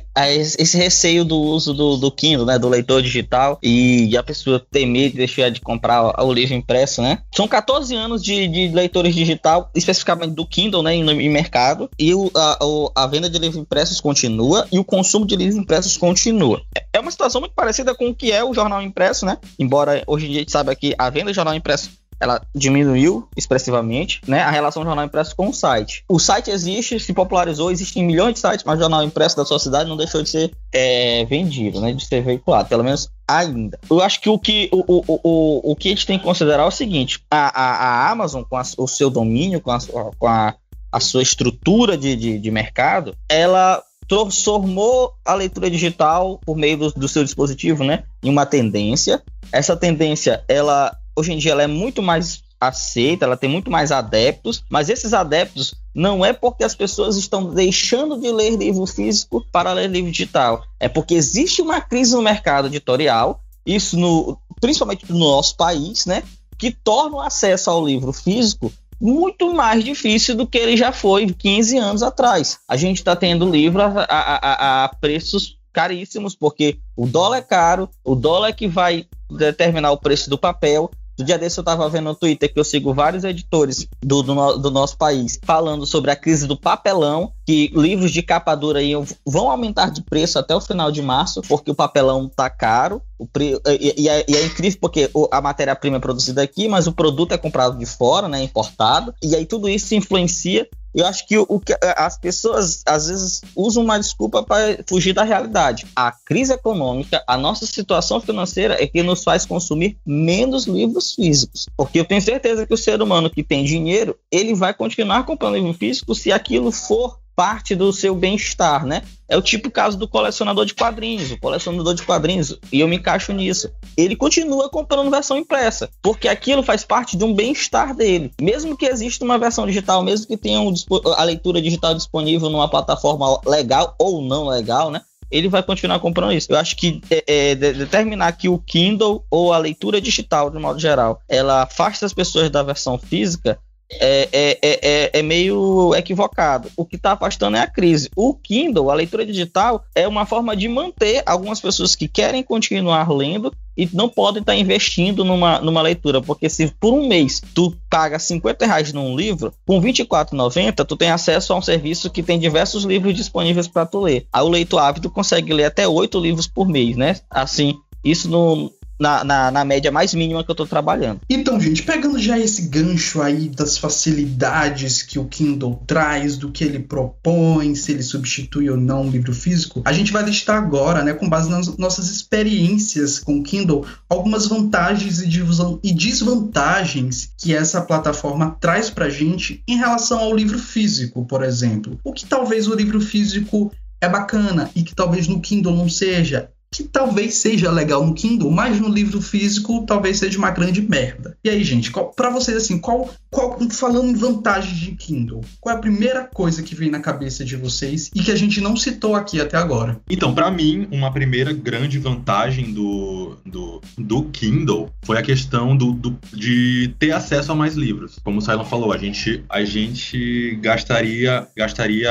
[0.59, 2.59] Esse receio do uso do, do Kindle, né?
[2.59, 7.01] Do leitor digital e a pessoa ter medo de deixar de comprar o livro impresso,
[7.01, 7.21] né?
[7.35, 10.95] São 14 anos de, de leitores digital, especificamente do Kindle, né?
[10.95, 11.89] Em, em mercado.
[11.99, 12.59] E o, a,
[13.03, 16.61] a, venda de livros impressos continua e o consumo de livros impressos continua.
[16.93, 19.39] É uma situação muito parecida com o que é o jornal impresso, né?
[19.59, 23.29] Embora hoje em dia a gente saiba que a venda de jornal impresso ela diminuiu
[23.37, 26.05] expressivamente, né, a relação jornal impresso com o site.
[26.09, 29.59] O site existe, se popularizou, existem milhões de sites, mas o jornal impresso da sua
[29.59, 33.79] cidade não deixou de ser é, vendido, né, de ser veiculado, pelo menos ainda.
[33.89, 36.63] Eu acho que o que, o, o, o, o que a gente tem que considerar
[36.63, 39.79] é o seguinte, a, a, a Amazon, com a, o seu domínio, com a,
[40.19, 40.55] com a,
[40.91, 46.93] a sua estrutura de, de, de mercado, ela transformou a leitura digital por meio do,
[46.93, 49.23] do seu dispositivo, né, em uma tendência.
[49.53, 53.93] Essa tendência, ela hoje em dia ela é muito mais aceita, ela tem muito mais
[53.93, 59.45] adeptos, mas esses adeptos não é porque as pessoas estão deixando de ler livro físico
[59.53, 65.11] para ler livro digital, é porque existe uma crise no mercado editorial, isso no, principalmente
[65.11, 66.23] no nosso país, né,
[66.59, 71.27] que torna o acesso ao livro físico muito mais difícil do que ele já foi
[71.27, 72.59] 15 anos atrás.
[72.67, 77.43] A gente está tendo livro a, a, a, a preços caríssimos, porque o dólar é
[77.43, 81.63] caro, o dólar é que vai determinar o preço do papel, Do dia desse eu
[81.63, 85.87] estava vendo no Twitter que eu sigo vários editores do, do, do, nosso país falando
[85.87, 88.93] sobre a crise do papelão, que livros de capa dura aí
[89.25, 93.01] vão aumentar de preço até o final de março, porque o papelão tá caro.
[93.19, 96.93] O e, e, é, e, é, incrível porque a matéria-prima é produzida aqui, mas o
[96.93, 99.15] produto é comprado de fora, né, importado.
[99.23, 103.43] E aí tudo isso influencia eu acho que o, o que as pessoas às vezes
[103.55, 105.87] usam uma desculpa para fugir da realidade.
[105.95, 111.67] A crise econômica, a nossa situação financeira é que nos faz consumir menos livros físicos.
[111.77, 115.57] Porque eu tenho certeza que o ser humano que tem dinheiro, ele vai continuar comprando
[115.57, 119.03] livro físico se aquilo for parte do seu bem-estar, né?
[119.29, 121.31] É o tipo caso do colecionador de quadrinhos.
[121.33, 126.29] O colecionador de quadrinhos, e eu me encaixo nisso, ele continua comprando versão impressa, porque
[126.29, 128.33] aquilo faz parte de um bem-estar dele.
[128.41, 130.73] Mesmo que exista uma versão digital, mesmo que tenha um,
[131.17, 135.03] a leitura digital disponível numa plataforma legal ou não legal, né?
[135.31, 136.53] ele vai continuar comprando isso.
[136.53, 140.79] Eu acho que é, é, determinar que o Kindle ou a leitura digital, de modo
[140.79, 143.59] geral, ela afasta as pessoas da versão física,
[143.91, 146.71] é, é, é, é, meio equivocado.
[146.77, 148.11] O que está afastando é a crise.
[148.17, 153.11] O Kindle, a leitura digital, é uma forma de manter algumas pessoas que querem continuar
[153.13, 157.43] lendo e não podem estar tá investindo numa, numa leitura, porque se por um mês
[157.55, 162.23] tu paga 50 reais num livro, com 24,90 tu tem acesso a um serviço que
[162.23, 164.27] tem diversos livros disponíveis para tu ler.
[164.33, 167.17] Aí o leitor ávido consegue ler até oito livros por mês, né?
[167.31, 171.21] Assim, isso no, na, na, na, média mais mínima que eu estou trabalhando.
[171.29, 176.65] Então, gente, pegando já esse gancho aí das facilidades que o Kindle traz, do que
[176.65, 181.03] ele propõe, se ele substitui ou não o livro físico, a gente vai listar agora,
[181.03, 187.81] né, com base nas nossas experiências com o Kindle, algumas vantagens e desvantagens que essa
[187.81, 191.99] plataforma traz para gente em relação ao livro físico, por exemplo.
[192.05, 196.51] O que talvez o livro físico é bacana e que talvez no Kindle não seja
[196.71, 201.37] que talvez seja legal no Kindle, mas no livro físico talvez seja uma grande merda.
[201.43, 205.79] E aí, gente, para vocês assim, qual, qual falando em vantagens de Kindle, qual é
[205.79, 209.15] a primeira coisa que vem na cabeça de vocês e que a gente não citou
[209.15, 210.01] aqui até agora?
[210.11, 215.93] Então, para mim, uma primeira grande vantagem do, do, do Kindle foi a questão do,
[215.93, 218.19] do, de ter acesso a mais livros.
[218.23, 222.11] Como o Silon falou, a gente, a gente gastaria, gastaria,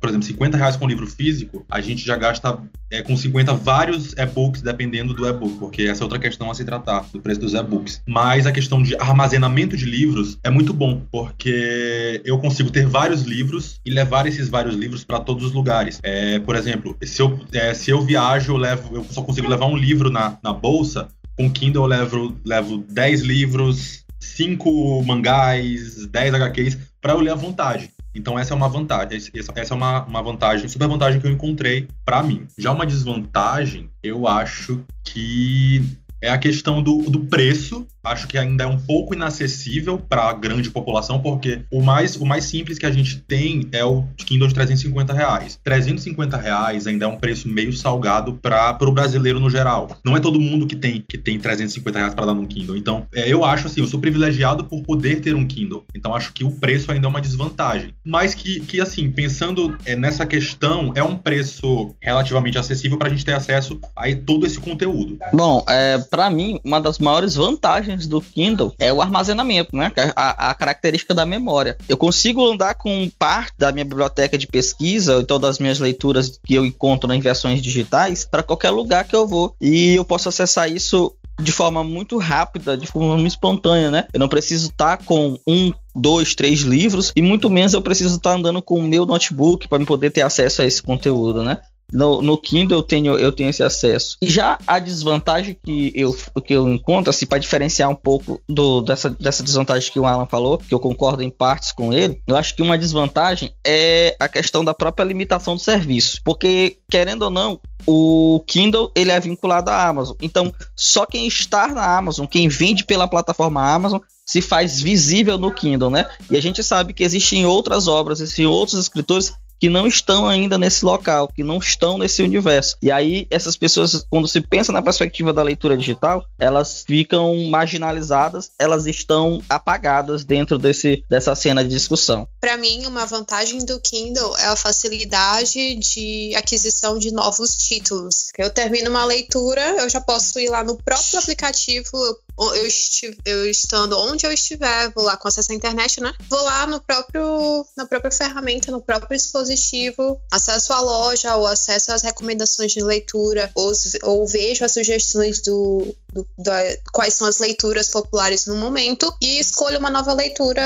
[0.00, 2.58] por exemplo, 50 reais com livro físico, a gente já gasta
[2.90, 6.64] é, com 50 vários e-books dependendo do e-book, porque essa é outra questão a se
[6.64, 8.02] tratar, do preço dos e-books.
[8.06, 13.22] Mas a questão de armazenamento de livros é muito bom, porque eu consigo ter vários
[13.22, 16.00] livros e levar esses vários livros para todos os lugares.
[16.02, 19.66] É, por exemplo, se eu, é, se eu viajo, eu, levo, eu só consigo levar
[19.66, 26.34] um livro na, na bolsa, com Kindle eu levo, levo 10 livros, 5 mangás, 10
[26.34, 27.90] HQs, para eu ler à vontade.
[28.14, 31.88] Então essa é uma vantagem, essa é uma, uma vantagem, super vantagem que eu encontrei
[32.04, 32.46] para mim.
[32.56, 35.82] Já uma desvantagem, eu acho que
[36.20, 40.32] é a questão do, do preço acho que ainda é um pouco inacessível para a
[40.32, 44.48] grande população, porque o mais, o mais simples que a gente tem é o Kindle
[44.48, 45.58] de 350 reais.
[45.62, 49.88] 350 reais ainda é um preço meio salgado para o brasileiro no geral.
[50.04, 52.76] Não é todo mundo que tem, que tem 350 reais para dar num Kindle.
[52.76, 55.84] Então, é, eu acho assim, eu sou privilegiado por poder ter um Kindle.
[55.94, 57.94] Então, acho que o preço ainda é uma desvantagem.
[58.04, 63.10] Mas que, que assim, pensando é, nessa questão, é um preço relativamente acessível para a
[63.10, 65.18] gente ter acesso a todo esse conteúdo.
[65.32, 69.92] Bom, é, para mim, uma das maiores vantagens do Kindle é o armazenamento, né?
[69.96, 71.76] É a, a, característica da memória.
[71.88, 76.38] Eu consigo andar com parte da minha biblioteca de pesquisa, ou então das minhas leituras
[76.44, 79.54] que eu encontro em versões digitais, para qualquer lugar que eu vou.
[79.60, 84.06] E eu posso acessar isso de forma muito rápida, de forma espontânea, né?
[84.12, 88.32] Eu não preciso estar com um, dois, três livros e muito menos eu preciso estar
[88.32, 91.58] andando com o meu notebook para poder ter acesso a esse conteúdo, né?
[91.92, 94.16] No, no Kindle eu tenho, eu tenho esse acesso.
[94.20, 98.82] E já a desvantagem que eu, que eu encontro, assim, para diferenciar um pouco do,
[98.82, 102.36] dessa, dessa desvantagem que o Alan falou, que eu concordo em partes com ele, eu
[102.36, 106.20] acho que uma desvantagem é a questão da própria limitação do serviço.
[106.24, 110.16] Porque, querendo ou não, o Kindle ele é vinculado à Amazon.
[110.20, 115.50] Então, só quem está na Amazon, quem vende pela plataforma Amazon, se faz visível no
[115.50, 116.06] Kindle, né?
[116.30, 120.56] E a gente sabe que existem outras obras, existem outros escritores que não estão ainda
[120.56, 122.76] nesse local, que não estão nesse universo.
[122.80, 128.50] E aí, essas pessoas, quando se pensa na perspectiva da leitura digital, elas ficam marginalizadas,
[128.58, 132.28] elas estão apagadas dentro desse, dessa cena de discussão.
[132.40, 138.28] Para mim, uma vantagem do Kindle é a facilidade de aquisição de novos títulos.
[138.36, 142.18] Eu termino uma leitura, eu já posso ir lá no próprio aplicativo, eu,
[142.66, 146.12] estive, eu estando onde eu estiver, vou lá com acesso à internet, né?
[146.28, 151.92] Vou lá no próprio, na própria ferramenta, no próprio dispositivo, acesso à loja ou acesso
[151.92, 153.72] às recomendações de leitura, ou,
[154.02, 156.58] ou vejo as sugestões do, do, da,
[156.92, 160.62] quais são as leituras populares no momento e escolho uma nova leitura.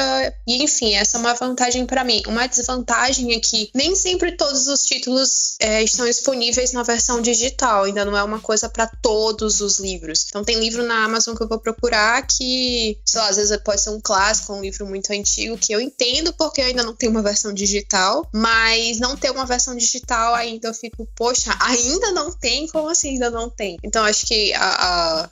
[0.47, 2.23] E enfim, essa é uma vantagem para mim.
[2.27, 7.85] Uma desvantagem é que nem sempre todos os títulos é, estão disponíveis na versão digital,
[7.85, 10.27] ainda não é uma coisa para todos os livros.
[10.29, 13.81] Então, tem livro na Amazon que eu vou procurar que, sei lá, às vezes pode
[13.81, 17.13] ser um clássico, um livro muito antigo, que eu entendo porque eu ainda não tenho
[17.13, 22.33] uma versão digital, mas não ter uma versão digital ainda eu fico, poxa, ainda não
[22.33, 22.67] tem?
[22.69, 23.79] Como assim ainda não tem?
[23.83, 25.31] Então, acho que a, a,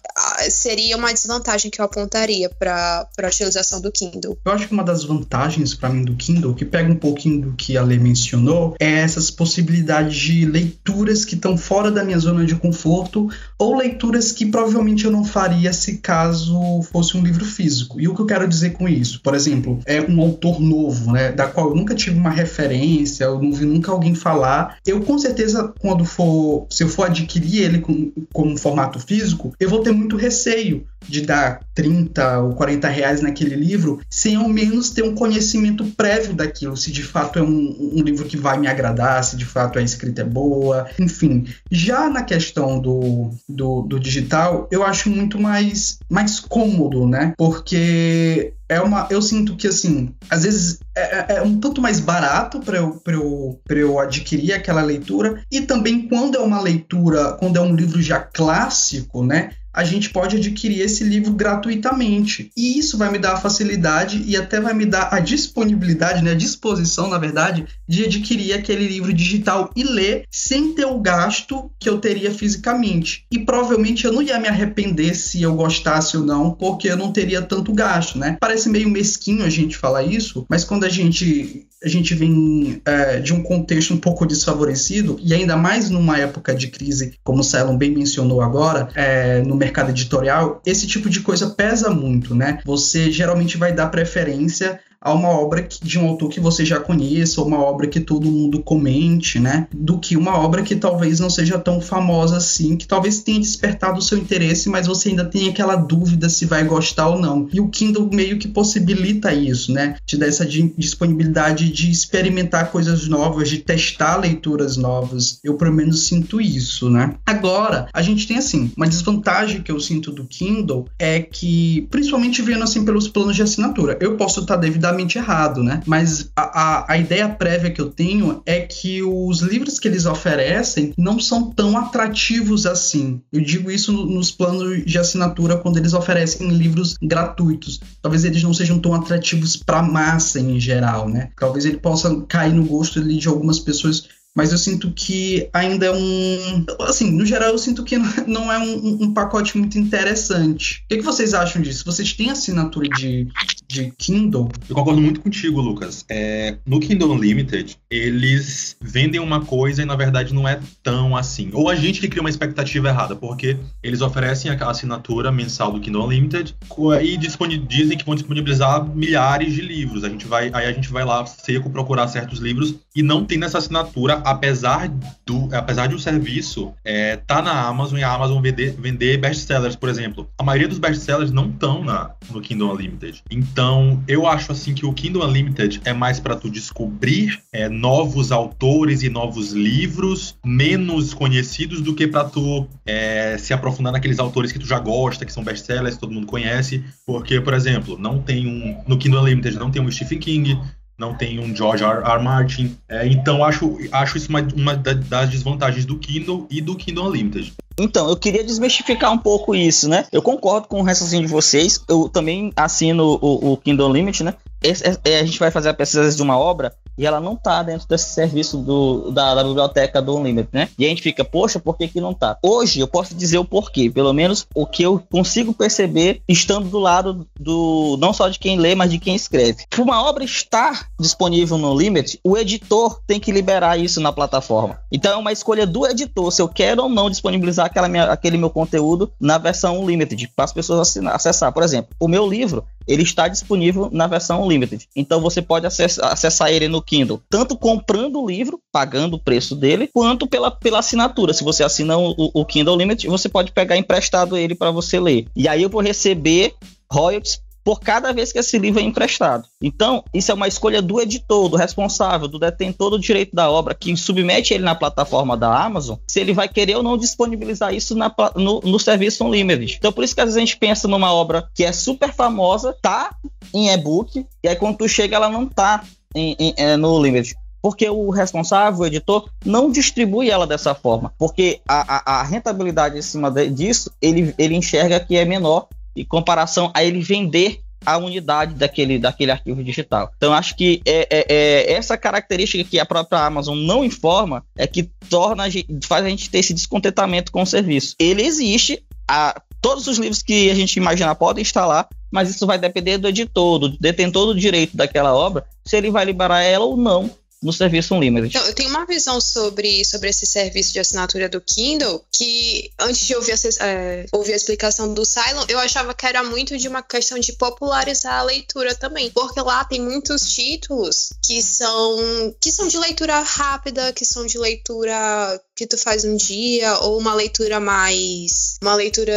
[0.49, 4.39] seria uma desvantagem que eu apontaria para a utilização do Kindle.
[4.45, 7.53] Eu acho que uma das vantagens para mim do Kindle, que pega um pouquinho do
[7.53, 12.45] que a Lê mencionou, é essas possibilidades de leituras que estão fora da minha zona
[12.45, 13.29] de conforto
[13.59, 18.01] ou leituras que provavelmente eu não faria se caso fosse um livro físico.
[18.01, 19.21] E o que eu quero dizer com isso?
[19.23, 23.41] Por exemplo, é um autor novo, né, da qual eu nunca tive uma referência, eu
[23.41, 24.79] não vi nunca alguém falar.
[24.87, 29.69] Eu com certeza, quando for, se eu for adquirir ele com, como formato físico, eu
[29.69, 34.91] vou ter muito receio de dar 30 ou 40 reais naquele livro sem ao menos
[34.91, 38.69] ter um conhecimento prévio daquilo, se de fato é um, um livro que vai me
[38.69, 41.47] agradar, se de fato a escrita é boa, enfim.
[41.71, 47.33] Já na questão do, do, do digital, eu acho muito mais, mais cômodo, né?
[47.37, 49.09] Porque é uma.
[49.11, 53.03] Eu sinto que, assim, às vezes é, é, é um tanto mais barato para eu,
[53.05, 58.01] eu, eu adquirir aquela leitura, e também quando é uma leitura, quando é um livro
[58.01, 59.51] já clássico, né?
[59.73, 62.51] A gente pode adquirir esse livro gratuitamente.
[62.57, 66.33] E isso vai me dar a facilidade e até vai me dar a disponibilidade, né,
[66.33, 71.71] a disposição, na verdade, de adquirir aquele livro digital e ler sem ter o gasto
[71.79, 73.25] que eu teria fisicamente.
[73.31, 77.13] E provavelmente eu não ia me arrepender se eu gostasse ou não, porque eu não
[77.13, 78.37] teria tanto gasto, né?
[78.41, 83.21] Parece meio mesquinho a gente falar isso, mas quando a gente a gente vem é,
[83.21, 87.45] de um contexto um pouco desfavorecido e ainda mais numa época de crise, como o
[87.45, 92.59] Cylon bem mencionou agora, é, no mercado editorial, esse tipo de coisa pesa muito, né?
[92.65, 97.41] Você geralmente vai dar preferência a uma obra de um autor que você já conheça,
[97.41, 99.67] ou uma obra que todo mundo comente, né?
[99.73, 103.99] Do que uma obra que talvez não seja tão famosa assim, que talvez tenha despertado
[103.99, 107.49] o seu interesse, mas você ainda tem aquela dúvida se vai gostar ou não.
[107.53, 109.97] E o Kindle meio que possibilita isso, né?
[110.05, 115.41] Te dá essa disponibilidade de experimentar coisas novas, de testar leituras novas.
[115.43, 117.15] Eu, pelo menos, sinto isso, né?
[117.25, 122.43] Agora, a gente tem, assim, uma desvantagem que eu sinto do Kindle é que, principalmente
[122.43, 125.83] vendo, assim, pelos planos de assinatura, eu posso estar devidamente completamente errado, né?
[125.87, 130.07] Mas a, a, a, ideia prévia que eu tenho é que os livros que eles
[130.07, 133.21] oferecem não são tão atrativos assim.
[133.33, 137.81] Eu digo isso no, nos planos de assinatura quando eles oferecem livros gratuitos.
[138.03, 141.31] Talvez eles não sejam tão atrativos para massa em geral, né?
[141.39, 145.93] Talvez ele possa cair no gosto de algumas pessoas mas eu sinto que ainda é
[145.93, 146.65] um.
[146.81, 150.83] Assim, no geral, eu sinto que não é um, um pacote muito interessante.
[150.85, 151.85] O que, que, vocês acham disso?
[151.85, 153.27] Vocês têm assinatura de,
[153.67, 154.51] de Kindle?
[154.69, 156.05] Eu concordo muito contigo, Lucas.
[156.09, 161.51] É, no Kindle Unlimited, eles vendem uma coisa e na verdade não é tão assim.
[161.53, 165.81] Ou a gente que cria uma expectativa errada, porque eles oferecem a assinatura mensal do
[165.81, 166.55] Kindle Unlimited
[167.03, 167.17] e
[167.59, 170.05] dizem que vão disponibilizar milhares de livros.
[170.05, 173.39] A gente vai, aí a gente vai lá seco procurar certos livros e não tem
[173.39, 174.89] nessa assinatura apesar
[175.27, 179.77] do apesar de o serviço é, tá na Amazon e a Amazon vender, vender best-sellers,
[179.77, 181.85] por exemplo, a maioria dos best-sellers não estão
[182.31, 183.23] no Kindle Unlimited.
[183.31, 188.33] Então, eu acho assim que o Kindle Unlimited é mais para tu descobrir é, novos
[188.33, 194.53] autores e novos livros menos conhecidos do que para tu é, se aprofundar naqueles autores
[194.53, 196.85] que tu já gosta, que são best-sellers, todo mundo conhece.
[197.07, 200.59] Porque, por exemplo, não tem um no Kindle Unlimited não tem um Stephen King,
[201.01, 202.03] não tem um George R.
[202.05, 202.23] R.
[202.23, 202.77] Martin.
[202.87, 207.55] É, então acho, acho isso uma, uma das desvantagens do Kindle e do Kindle Unlimited.
[207.79, 210.05] Então, eu queria desmistificar um pouco isso, né?
[210.13, 211.83] Eu concordo com o raciocínio de vocês.
[211.89, 214.35] Eu também assino o, o Kindle Unlimited, né?
[214.63, 217.63] Esse, é, a gente vai fazer a pesquisa de uma obra e ela não tá
[217.63, 220.69] dentro desse serviço do, da, da, biblioteca do Unlimited, né?
[220.79, 222.37] E a gente fica, poxa, por que, que não tá?
[222.43, 226.79] Hoje eu posso dizer o porquê, pelo menos o que eu consigo perceber estando do
[226.79, 229.65] lado do não só de quem lê, mas de quem escreve.
[229.71, 234.79] Para uma obra estar disponível no Unlimited, o editor tem que liberar isso na plataforma.
[234.93, 238.37] Então é uma escolha do editor se eu quero ou não disponibilizar aquela minha, aquele
[238.37, 241.51] meu conteúdo na versão Unlimited para as pessoas assinar, acessar.
[241.51, 244.89] Por exemplo, o meu livro ele está disponível na versão Unlimited.
[244.95, 249.55] Então você pode acessar, acessar ele no Kindle, tanto comprando o livro, pagando o preço
[249.55, 251.33] dele, quanto pela, pela assinatura.
[251.33, 255.27] Se você assina o, o Kindle Unlimited, você pode pegar emprestado ele para você ler.
[255.35, 256.55] E aí eu vou receber
[256.91, 259.47] royalties por cada vez que esse livro é emprestado.
[259.63, 263.75] Então, isso é uma escolha do editor, do responsável, do detentor do direito da obra,
[263.75, 267.95] que submete ele na plataforma da Amazon, se ele vai querer ou não disponibilizar isso
[267.95, 269.77] na, no, no serviço Unlimited.
[269.79, 272.77] Então, por isso que às vezes a gente pensa numa obra que é super famosa,
[272.81, 273.15] tá
[273.53, 275.85] em e-book, e aí quando tu chega, ela não tá
[276.15, 281.13] em, em, é, no Limited porque o responsável, o editor, não distribui ela dessa forma,
[281.19, 285.69] porque a, a, a rentabilidade em cima de, disso, ele, ele enxerga que é menor
[285.95, 290.13] em comparação a ele vender a unidade daquele, daquele arquivo digital.
[290.17, 294.67] Então, acho que é, é, é, essa característica que a própria Amazon não informa é
[294.67, 297.95] que torna a gente, faz a gente ter esse descontentamento com o serviço.
[297.99, 302.59] Ele existe, a, todos os livros que a gente imaginar podem lá, mas isso vai
[302.59, 306.77] depender do editor, do detentor do direito daquela obra, se ele vai liberar ela ou
[306.77, 307.11] não
[307.43, 308.37] no serviço Unlimited.
[308.37, 313.07] Então, eu tenho uma visão sobre, sobre esse serviço de assinatura do Kindle que antes
[313.07, 316.69] de ouvir a, é, ouvir a explicação do Cylon, eu achava que era muito de
[316.69, 322.53] uma questão de popularizar a leitura também, porque lá tem muitos títulos que são que
[322.53, 327.13] são de leitura rápida, que são de leitura que tu faz um dia ou uma
[327.13, 329.13] leitura mais uma leitura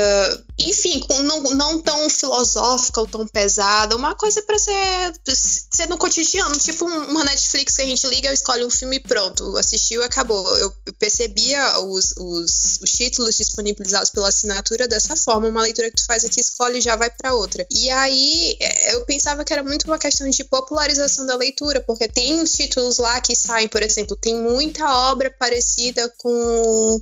[0.60, 6.56] enfim, não, não tão filosófica ou tão pesada, uma coisa para ser, ser no cotidiano,
[6.58, 10.46] tipo uma Netflix que a gente liga, escolhe um filme e pronto, assistiu acabou.
[10.58, 16.06] Eu percebia os, os, os, títulos disponibilizados pela assinatura dessa forma, uma leitura que tu
[16.06, 17.66] faz aqui, escolhe e já vai para outra.
[17.72, 22.08] E aí é, eu pensava que era muito uma questão de popularização da leitura, porque
[22.08, 26.33] tem uns títulos lá que saem, por exemplo, tem muita obra parecida com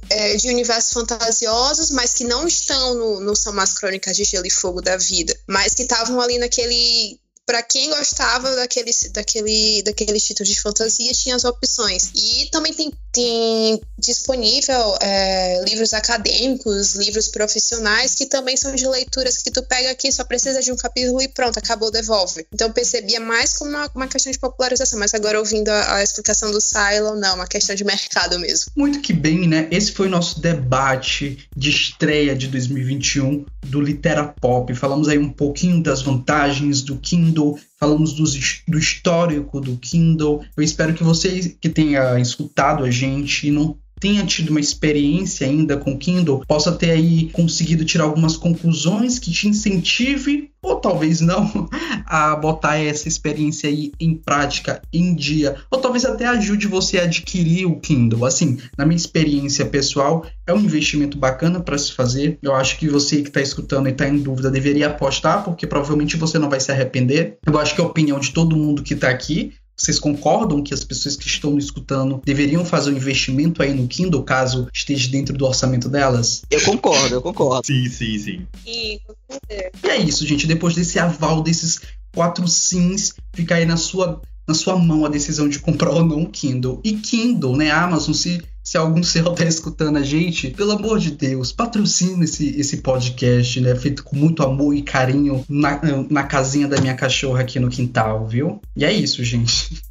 [0.09, 4.45] é, de universos fantasiosos, mas que não estão no, no são mais crônicas de gelo
[4.45, 10.23] e fogo da vida, mas que estavam ali naquele para quem gostava daquele, daquele, daqueles
[10.23, 12.11] títulos de fantasia, tinha as opções.
[12.15, 19.37] E também tem, tem disponível é, livros acadêmicos, livros profissionais, que também são de leituras
[19.37, 22.45] que tu pega aqui, só precisa de um capítulo e pronto, acabou, devolve.
[22.53, 26.51] Então percebia mais como uma, uma questão de popularização, mas agora ouvindo a, a explicação
[26.51, 28.71] do Silo, não, uma questão de mercado mesmo.
[28.75, 29.67] Muito que bem, né?
[29.71, 34.73] Esse foi o nosso debate de estreia de 2021 do Literapop.
[34.73, 38.23] Falamos aí um pouquinho das vantagens do Kindle Kindle, falamos do,
[38.67, 40.43] do histórico do Kindle.
[40.55, 45.77] Eu espero que você que tenha escutado a gente não tenha tido uma experiência ainda
[45.77, 51.69] com Kindle, possa ter aí conseguido tirar algumas conclusões que te incentive ou talvez não
[52.05, 57.03] a botar essa experiência aí em prática em dia, ou talvez até ajude você a
[57.03, 58.25] adquirir o Kindle.
[58.25, 62.37] Assim, na minha experiência pessoal, é um investimento bacana para se fazer.
[62.41, 66.17] Eu acho que você que está escutando e está em dúvida deveria apostar, porque provavelmente
[66.17, 67.37] você não vai se arrepender.
[67.45, 69.53] Eu acho que é a opinião de todo mundo que está aqui.
[69.75, 74.23] Vocês concordam que as pessoas que estão escutando deveriam fazer um investimento aí no Kindle,
[74.23, 76.43] caso esteja dentro do orçamento delas?
[76.51, 77.65] Eu concordo, eu concordo.
[77.65, 78.47] sim, sim, sim.
[78.65, 78.99] E,
[79.83, 80.45] e é isso, gente.
[80.45, 81.79] Depois desse aval, desses
[82.13, 86.23] quatro sims, fica aí na sua, na sua mão a decisão de comprar ou não
[86.23, 86.79] o Kindle.
[86.83, 87.71] E Kindle, né?
[87.71, 92.59] Amazon, se se algum seu tá escutando a gente, pelo amor de Deus, patrocina esse,
[92.59, 93.75] esse podcast, né?
[93.75, 98.25] Feito com muito amor e carinho na, na casinha da minha cachorra aqui no quintal,
[98.27, 98.61] viu?
[98.75, 99.81] E é isso, gente.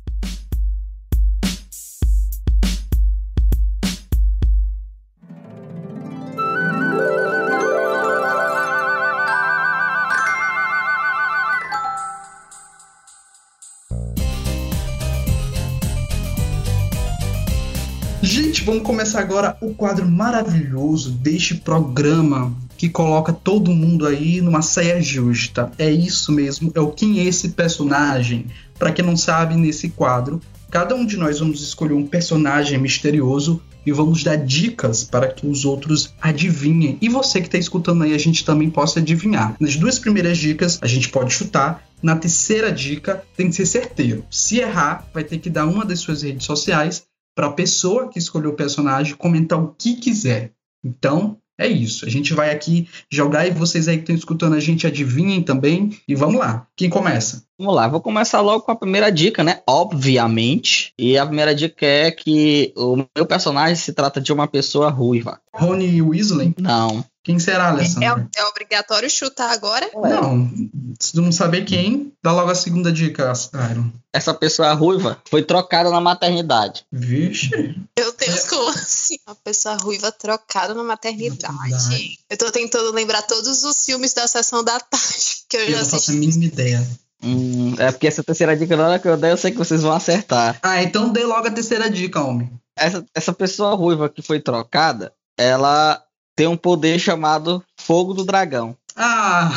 [18.70, 25.02] vamos começar agora o quadro maravilhoso deste programa que coloca todo mundo aí numa saia
[25.02, 25.72] justa.
[25.76, 28.46] É isso mesmo, é o quem é esse personagem.
[28.78, 30.40] Para quem não sabe, nesse quadro,
[30.70, 35.48] cada um de nós vamos escolher um personagem misterioso e vamos dar dicas para que
[35.48, 36.96] os outros adivinhem.
[37.00, 39.56] E você que está escutando aí, a gente também possa adivinhar.
[39.58, 41.82] Nas duas primeiras dicas, a gente pode chutar.
[42.00, 44.24] Na terceira dica, tem que ser certeiro.
[44.30, 47.09] Se errar, vai ter que dar uma das suas redes sociais
[47.40, 50.52] para a pessoa que escolheu o personagem comentar o que quiser.
[50.84, 52.04] Então, é isso.
[52.04, 55.98] A gente vai aqui jogar e vocês aí que estão escutando a gente adivinhem também.
[56.06, 56.66] E vamos lá.
[56.76, 57.46] Quem começa?
[57.60, 59.60] Vamos lá, vou começar logo com a primeira dica, né?
[59.66, 60.94] Obviamente.
[60.98, 65.38] E a primeira dica é que o meu personagem se trata de uma pessoa ruiva.
[65.52, 66.54] Rony Weasley?
[66.58, 67.04] Não.
[67.22, 68.26] Quem será, Alessandra?
[68.34, 69.90] É, é obrigatório chutar agora?
[69.94, 70.50] Não.
[70.98, 73.30] Se não saber quem, dá logo a segunda dica,
[73.70, 73.90] Iron.
[74.10, 76.86] Essa pessoa ruiva foi trocada na maternidade.
[76.90, 77.50] Vixe.
[77.94, 79.18] Meu Deus, como assim?
[79.28, 81.52] Uma pessoa ruiva trocada na maternidade.
[81.52, 82.18] maternidade.
[82.30, 85.80] Eu tô tentando lembrar todos os filmes da sessão da tarde que eu, eu já
[85.82, 85.92] assisti.
[85.92, 86.88] Eu não faço a mínima ideia.
[87.22, 89.82] Hum, é porque essa terceira dica, na hora que eu der, eu sei que vocês
[89.82, 90.58] vão acertar.
[90.62, 92.50] Ah, então dê logo a terceira dica, homem.
[92.76, 96.02] Essa, essa pessoa ruiva que foi trocada, ela
[96.34, 98.76] tem um poder chamado Fogo do Dragão.
[98.96, 99.50] Ah!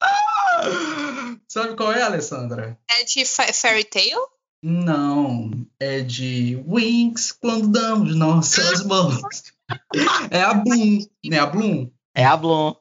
[1.48, 2.78] Sabe qual é, Alessandra?
[2.88, 4.18] É de fa Fairy Tail?
[4.62, 5.50] Não,
[5.80, 9.20] é de Wings quando damos nossas mãos.
[10.30, 11.38] É a Bloom, né?
[11.38, 11.90] A Bloom.
[12.14, 12.74] É a Bloom.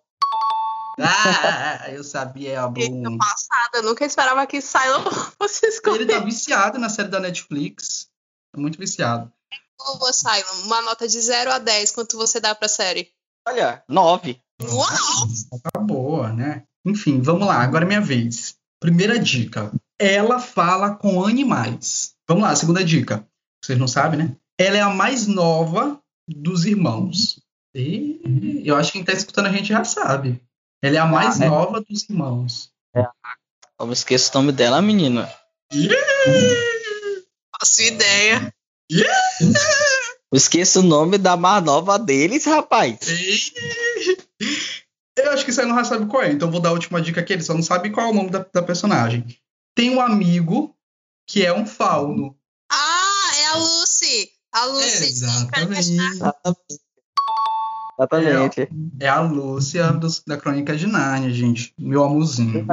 [1.00, 3.78] Ah, eu sabia, é a passada.
[3.78, 5.06] Eu nunca esperava que Silent
[5.38, 6.06] fosse Ele escolher.
[6.08, 8.08] tá viciado na série da Netflix.
[8.54, 9.32] Tá Muito viciado.
[9.80, 10.46] Boa, Silent.
[10.66, 11.92] Uma nota de 0 a 10.
[11.92, 13.10] Quanto você dá pra série?
[13.48, 14.40] Olha, nove.
[14.62, 15.28] Uau!
[15.74, 16.64] Tá boa, né?
[16.86, 18.56] Enfim, vamos lá, agora é minha vez.
[18.80, 19.72] Primeira dica.
[20.00, 22.14] Ela fala com animais.
[22.28, 23.26] Vamos lá, segunda dica.
[23.64, 24.36] Vocês não sabem, né?
[24.60, 27.40] Ela é a mais nova dos irmãos.
[27.76, 30.42] E eu acho que quem tá escutando a gente já sabe.
[30.82, 31.50] Ela é a mais Ah, é.
[31.50, 32.72] nova dos irmãos.
[33.80, 35.32] Eu me esqueço o nome dela, menina.
[37.60, 38.54] Faço ideia.
[38.90, 43.00] Eu esqueço o nome da mais nova deles, rapaz.
[45.18, 47.22] Eu acho que você não já sabe qual é, então vou dar a última dica
[47.22, 47.34] aqui.
[47.34, 49.26] Ele só não sabe qual é o nome da, da personagem.
[49.76, 50.76] Tem um amigo
[51.28, 52.38] que é um fauno.
[52.72, 54.30] Ah, é a Lucy.
[54.54, 55.06] A Lucy.
[55.06, 55.98] Exatamente.
[58.02, 58.70] Exatamente.
[59.00, 61.74] É a Lúcia dos- da Crônica de Nárnia, gente.
[61.78, 62.66] Meu amorzinho.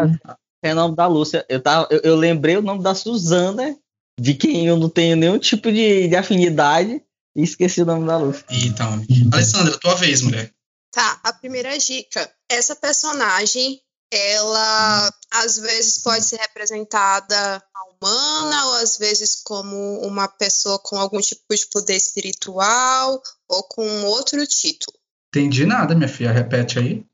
[0.62, 1.44] É o nome da Lúcia.
[1.48, 3.76] Eu, tava, eu, eu lembrei o nome da Suzana,
[4.20, 7.00] de quem eu não tenho nenhum tipo de, de afinidade,
[7.36, 8.44] e esqueci o nome da Lúcia.
[8.50, 10.52] Então, Alessandra, tua vez, mulher.
[10.92, 12.28] Tá, a primeira dica.
[12.50, 13.80] Essa personagem,
[14.12, 17.62] ela às vezes pode ser representada
[18.00, 24.04] humana, ou às vezes como uma pessoa com algum tipo de poder espiritual, ou com
[24.04, 24.96] outro título.
[25.38, 26.32] Entendi nada, minha filha.
[26.32, 27.04] Repete aí.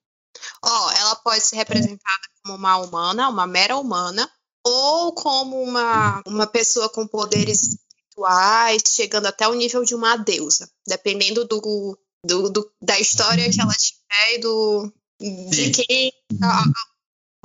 [0.64, 4.28] Ó, ela pode ser representada como uma humana, uma mera humana,
[4.66, 10.68] ou como uma, uma pessoa com poderes espirituais, chegando até o nível de uma deusa,
[10.86, 14.92] dependendo do, do, do- da história que ela tiver e do,
[15.50, 16.12] de quem
[16.42, 16.62] a,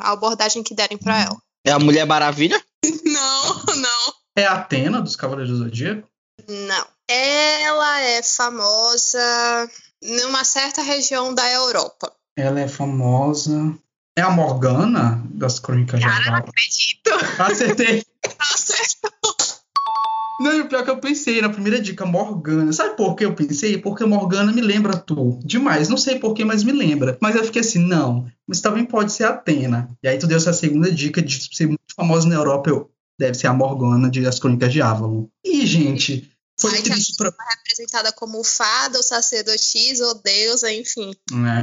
[0.08, 1.38] a abordagem que derem pra ela.
[1.66, 2.64] É a Mulher Maravilha?
[3.04, 6.08] Não, não, É a Atena dos Cavaleiros do Zodíaco?
[6.48, 6.88] não.
[7.12, 9.68] Ela é famosa
[10.04, 12.14] numa certa região da Europa.
[12.38, 13.76] Ela é famosa.
[14.16, 16.36] É a Morgana das Crônicas de Aval?
[16.36, 17.10] Acredito.
[17.40, 18.06] Acertei.
[18.56, 19.10] Certo.
[20.40, 22.72] Não, o pior que eu pensei na primeira dica, Morgana.
[22.72, 23.78] Sabe por que eu pensei?
[23.78, 25.40] Porque Morgana me lembra tu.
[25.44, 25.90] Demais.
[25.90, 27.18] Não sei por que, mas me lembra.
[27.20, 28.28] Mas eu fiquei assim, não.
[28.48, 29.90] Mas também pode ser a Atena.
[30.04, 32.70] E aí tu deu essa segunda dica de ser muito famosa na Europa.
[32.70, 35.26] Eu, deve ser a Morgana de As Crônicas de Avalon.
[35.44, 37.34] E, gente, foi Ai, que triste pra...
[37.58, 41.12] representada como fada, ou sacerdotisa, ou deusa, enfim.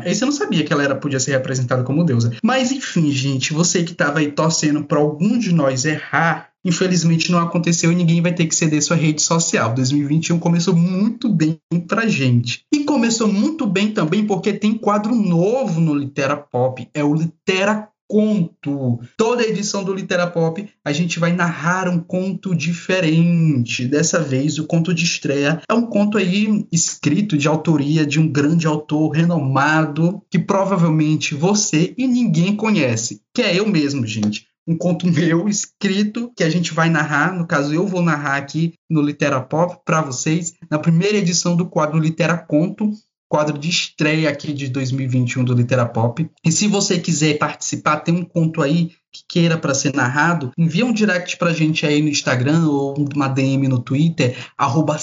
[0.05, 2.37] É, esse eu não sabia que ela era, podia ser representada como deusa.
[2.43, 7.39] Mas enfim, gente, você que estava aí torcendo para algum de nós errar, infelizmente não
[7.39, 9.75] aconteceu e ninguém vai ter que ceder sua rede social.
[9.75, 12.65] 2021 começou muito bem pra gente.
[12.73, 17.89] E começou muito bem também porque tem quadro novo no Litera Pop, é o Litera
[18.09, 19.01] Conto.
[19.17, 23.85] Toda edição do Litera Pop a gente vai narrar um conto diferente.
[23.87, 28.29] Dessa vez, o conto de estreia é um conto aí escrito de autoria de um
[28.29, 34.47] grande autor renomado que provavelmente você e ninguém conhece, que é eu mesmo, gente.
[34.69, 38.75] Um conto meu escrito que a gente vai narrar, no caso eu vou narrar aqui
[38.91, 42.91] no Litera Pop para vocês, na primeira edição do quadro Litera Conto,
[43.29, 46.29] quadro de estreia aqui de 2021 do Litera Pop.
[46.45, 50.85] E se você quiser participar, tem um conto aí que queira para ser narrado, envia
[50.85, 54.99] um direct pra gente aí no Instagram ou uma DM no Twitter, arroba.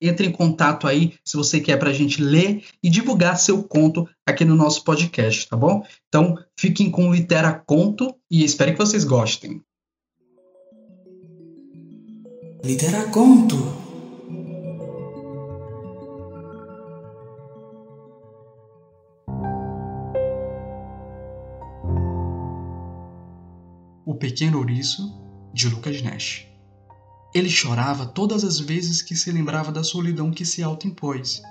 [0.00, 4.44] Entre em contato aí se você quer pra gente ler e divulgar seu conto aqui
[4.44, 5.84] no nosso podcast, tá bom?
[6.08, 9.60] Então, fiquem com o Litera Conto e espero que vocês gostem.
[12.64, 13.81] Litera Conto.
[24.22, 25.12] Pequeno Ouriço,
[25.52, 26.46] de Lucas Nash.
[27.34, 31.42] Ele chorava todas as vezes que se lembrava da solidão que se autoimpôs.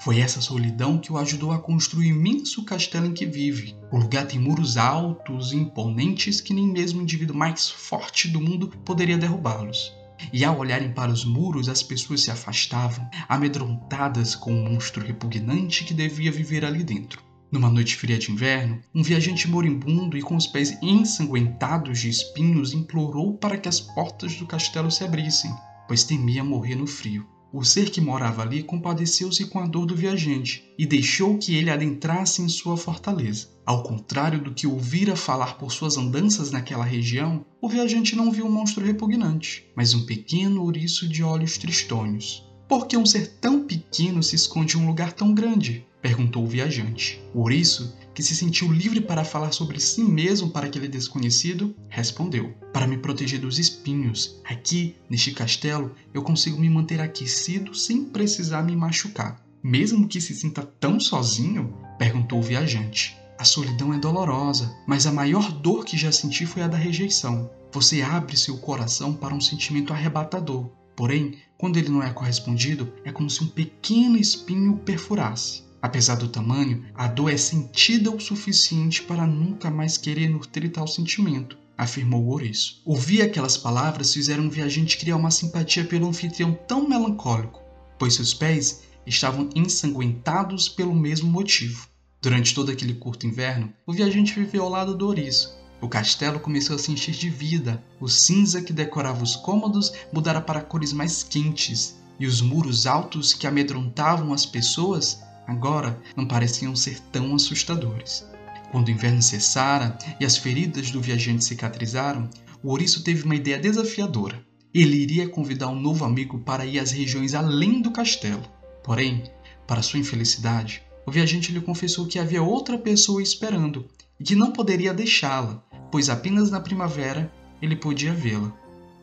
[0.00, 3.76] Foi essa solidão que o ajudou a construir o imenso castelo em que vive.
[3.92, 8.40] O lugar tem muros altos e imponentes que nem mesmo o indivíduo mais forte do
[8.40, 9.92] mundo poderia derrubá-los.
[10.32, 15.84] E ao olharem para os muros, as pessoas se afastavam, amedrontadas com o monstro repugnante
[15.84, 17.22] que devia viver ali dentro.
[17.54, 22.72] Numa noite fria de inverno, um viajante moribundo e com os pés ensanguentados de espinhos
[22.72, 25.54] implorou para que as portas do castelo se abrissem,
[25.86, 27.24] pois temia morrer no frio.
[27.52, 31.70] O ser que morava ali compadeceu-se com a dor do viajante e deixou que ele
[31.70, 33.46] adentrasse em sua fortaleza.
[33.64, 38.46] Ao contrário do que ouvira falar por suas andanças naquela região, o viajante não viu
[38.46, 42.42] um monstro repugnante, mas um pequeno ouriço de olhos tristonhos.
[42.68, 45.86] Por que um ser tão pequeno se esconde em um lugar tão grande?
[46.04, 47.18] Perguntou o viajante.
[47.32, 52.86] Ouriço que se sentiu livre para falar sobre si mesmo para aquele desconhecido, respondeu: Para
[52.86, 54.38] me proteger dos espinhos.
[54.44, 59.42] Aqui, neste castelo, eu consigo me manter aquecido sem precisar me machucar.
[59.62, 61.74] Mesmo que se sinta tão sozinho?
[61.98, 63.16] perguntou o viajante.
[63.38, 67.50] A solidão é dolorosa, mas a maior dor que já senti foi a da rejeição.
[67.72, 70.70] Você abre seu coração para um sentimento arrebatador.
[70.94, 75.64] Porém, quando ele não é correspondido, é como se um pequeno espinho perfurasse.
[75.84, 80.88] Apesar do tamanho, a dor é sentida o suficiente para nunca mais querer nutrir tal
[80.88, 82.80] sentimento, afirmou ouriço.
[82.86, 87.60] Ouvir aquelas palavras fizeram o viajante criar uma simpatia pelo anfitrião tão melancólico,
[87.98, 91.86] pois seus pés estavam ensanguentados pelo mesmo motivo.
[92.22, 95.54] Durante todo aquele curto inverno, o viajante viveu ao lado do ouriço.
[95.82, 97.84] O castelo começou a se encher de vida.
[98.00, 103.34] O cinza que decorava os cômodos mudara para cores mais quentes, e os muros altos
[103.34, 108.26] que amedrontavam as pessoas agora não pareciam ser tão assustadores.
[108.70, 112.28] Quando o inverno cessara e as feridas do viajante cicatrizaram,
[112.62, 114.44] o ouriço teve uma ideia desafiadora.
[114.74, 118.42] Ele iria convidar um novo amigo para ir às regiões além do castelo.
[118.82, 119.22] Porém,
[119.66, 123.86] para sua infelicidade, o viajante lhe confessou que havia outra pessoa esperando
[124.18, 127.32] e que não poderia deixá-la, pois apenas na primavera
[127.62, 128.52] ele podia vê-la.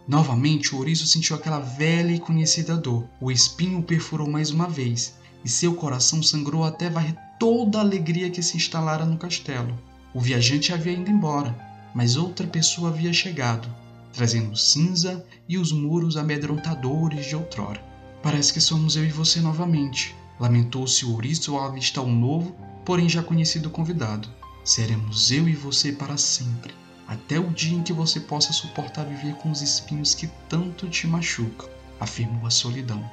[0.08, 3.08] Novamente, o ouriço sentiu aquela velha e conhecida dor.
[3.22, 7.82] O espinho o perfurou mais uma vez e seu coração sangrou até varrer toda a
[7.82, 9.78] alegria que se instalara no castelo.
[10.14, 11.58] O viajante havia ido embora,
[11.94, 13.68] mas outra pessoa havia chegado,
[14.14, 17.82] trazendo cinza e os muros amedrontadores de outrora.
[18.22, 23.10] Parece que somos eu e você novamente, lamentou-se o ouriço ao avistar um novo, porém
[23.10, 24.30] já conhecido convidado.
[24.64, 26.74] Seremos eu e você para sempre,
[27.08, 31.08] até o dia em que você possa suportar viver com os espinhos que tanto te
[31.08, 31.68] machucam,
[32.00, 33.04] afirmou a solidão.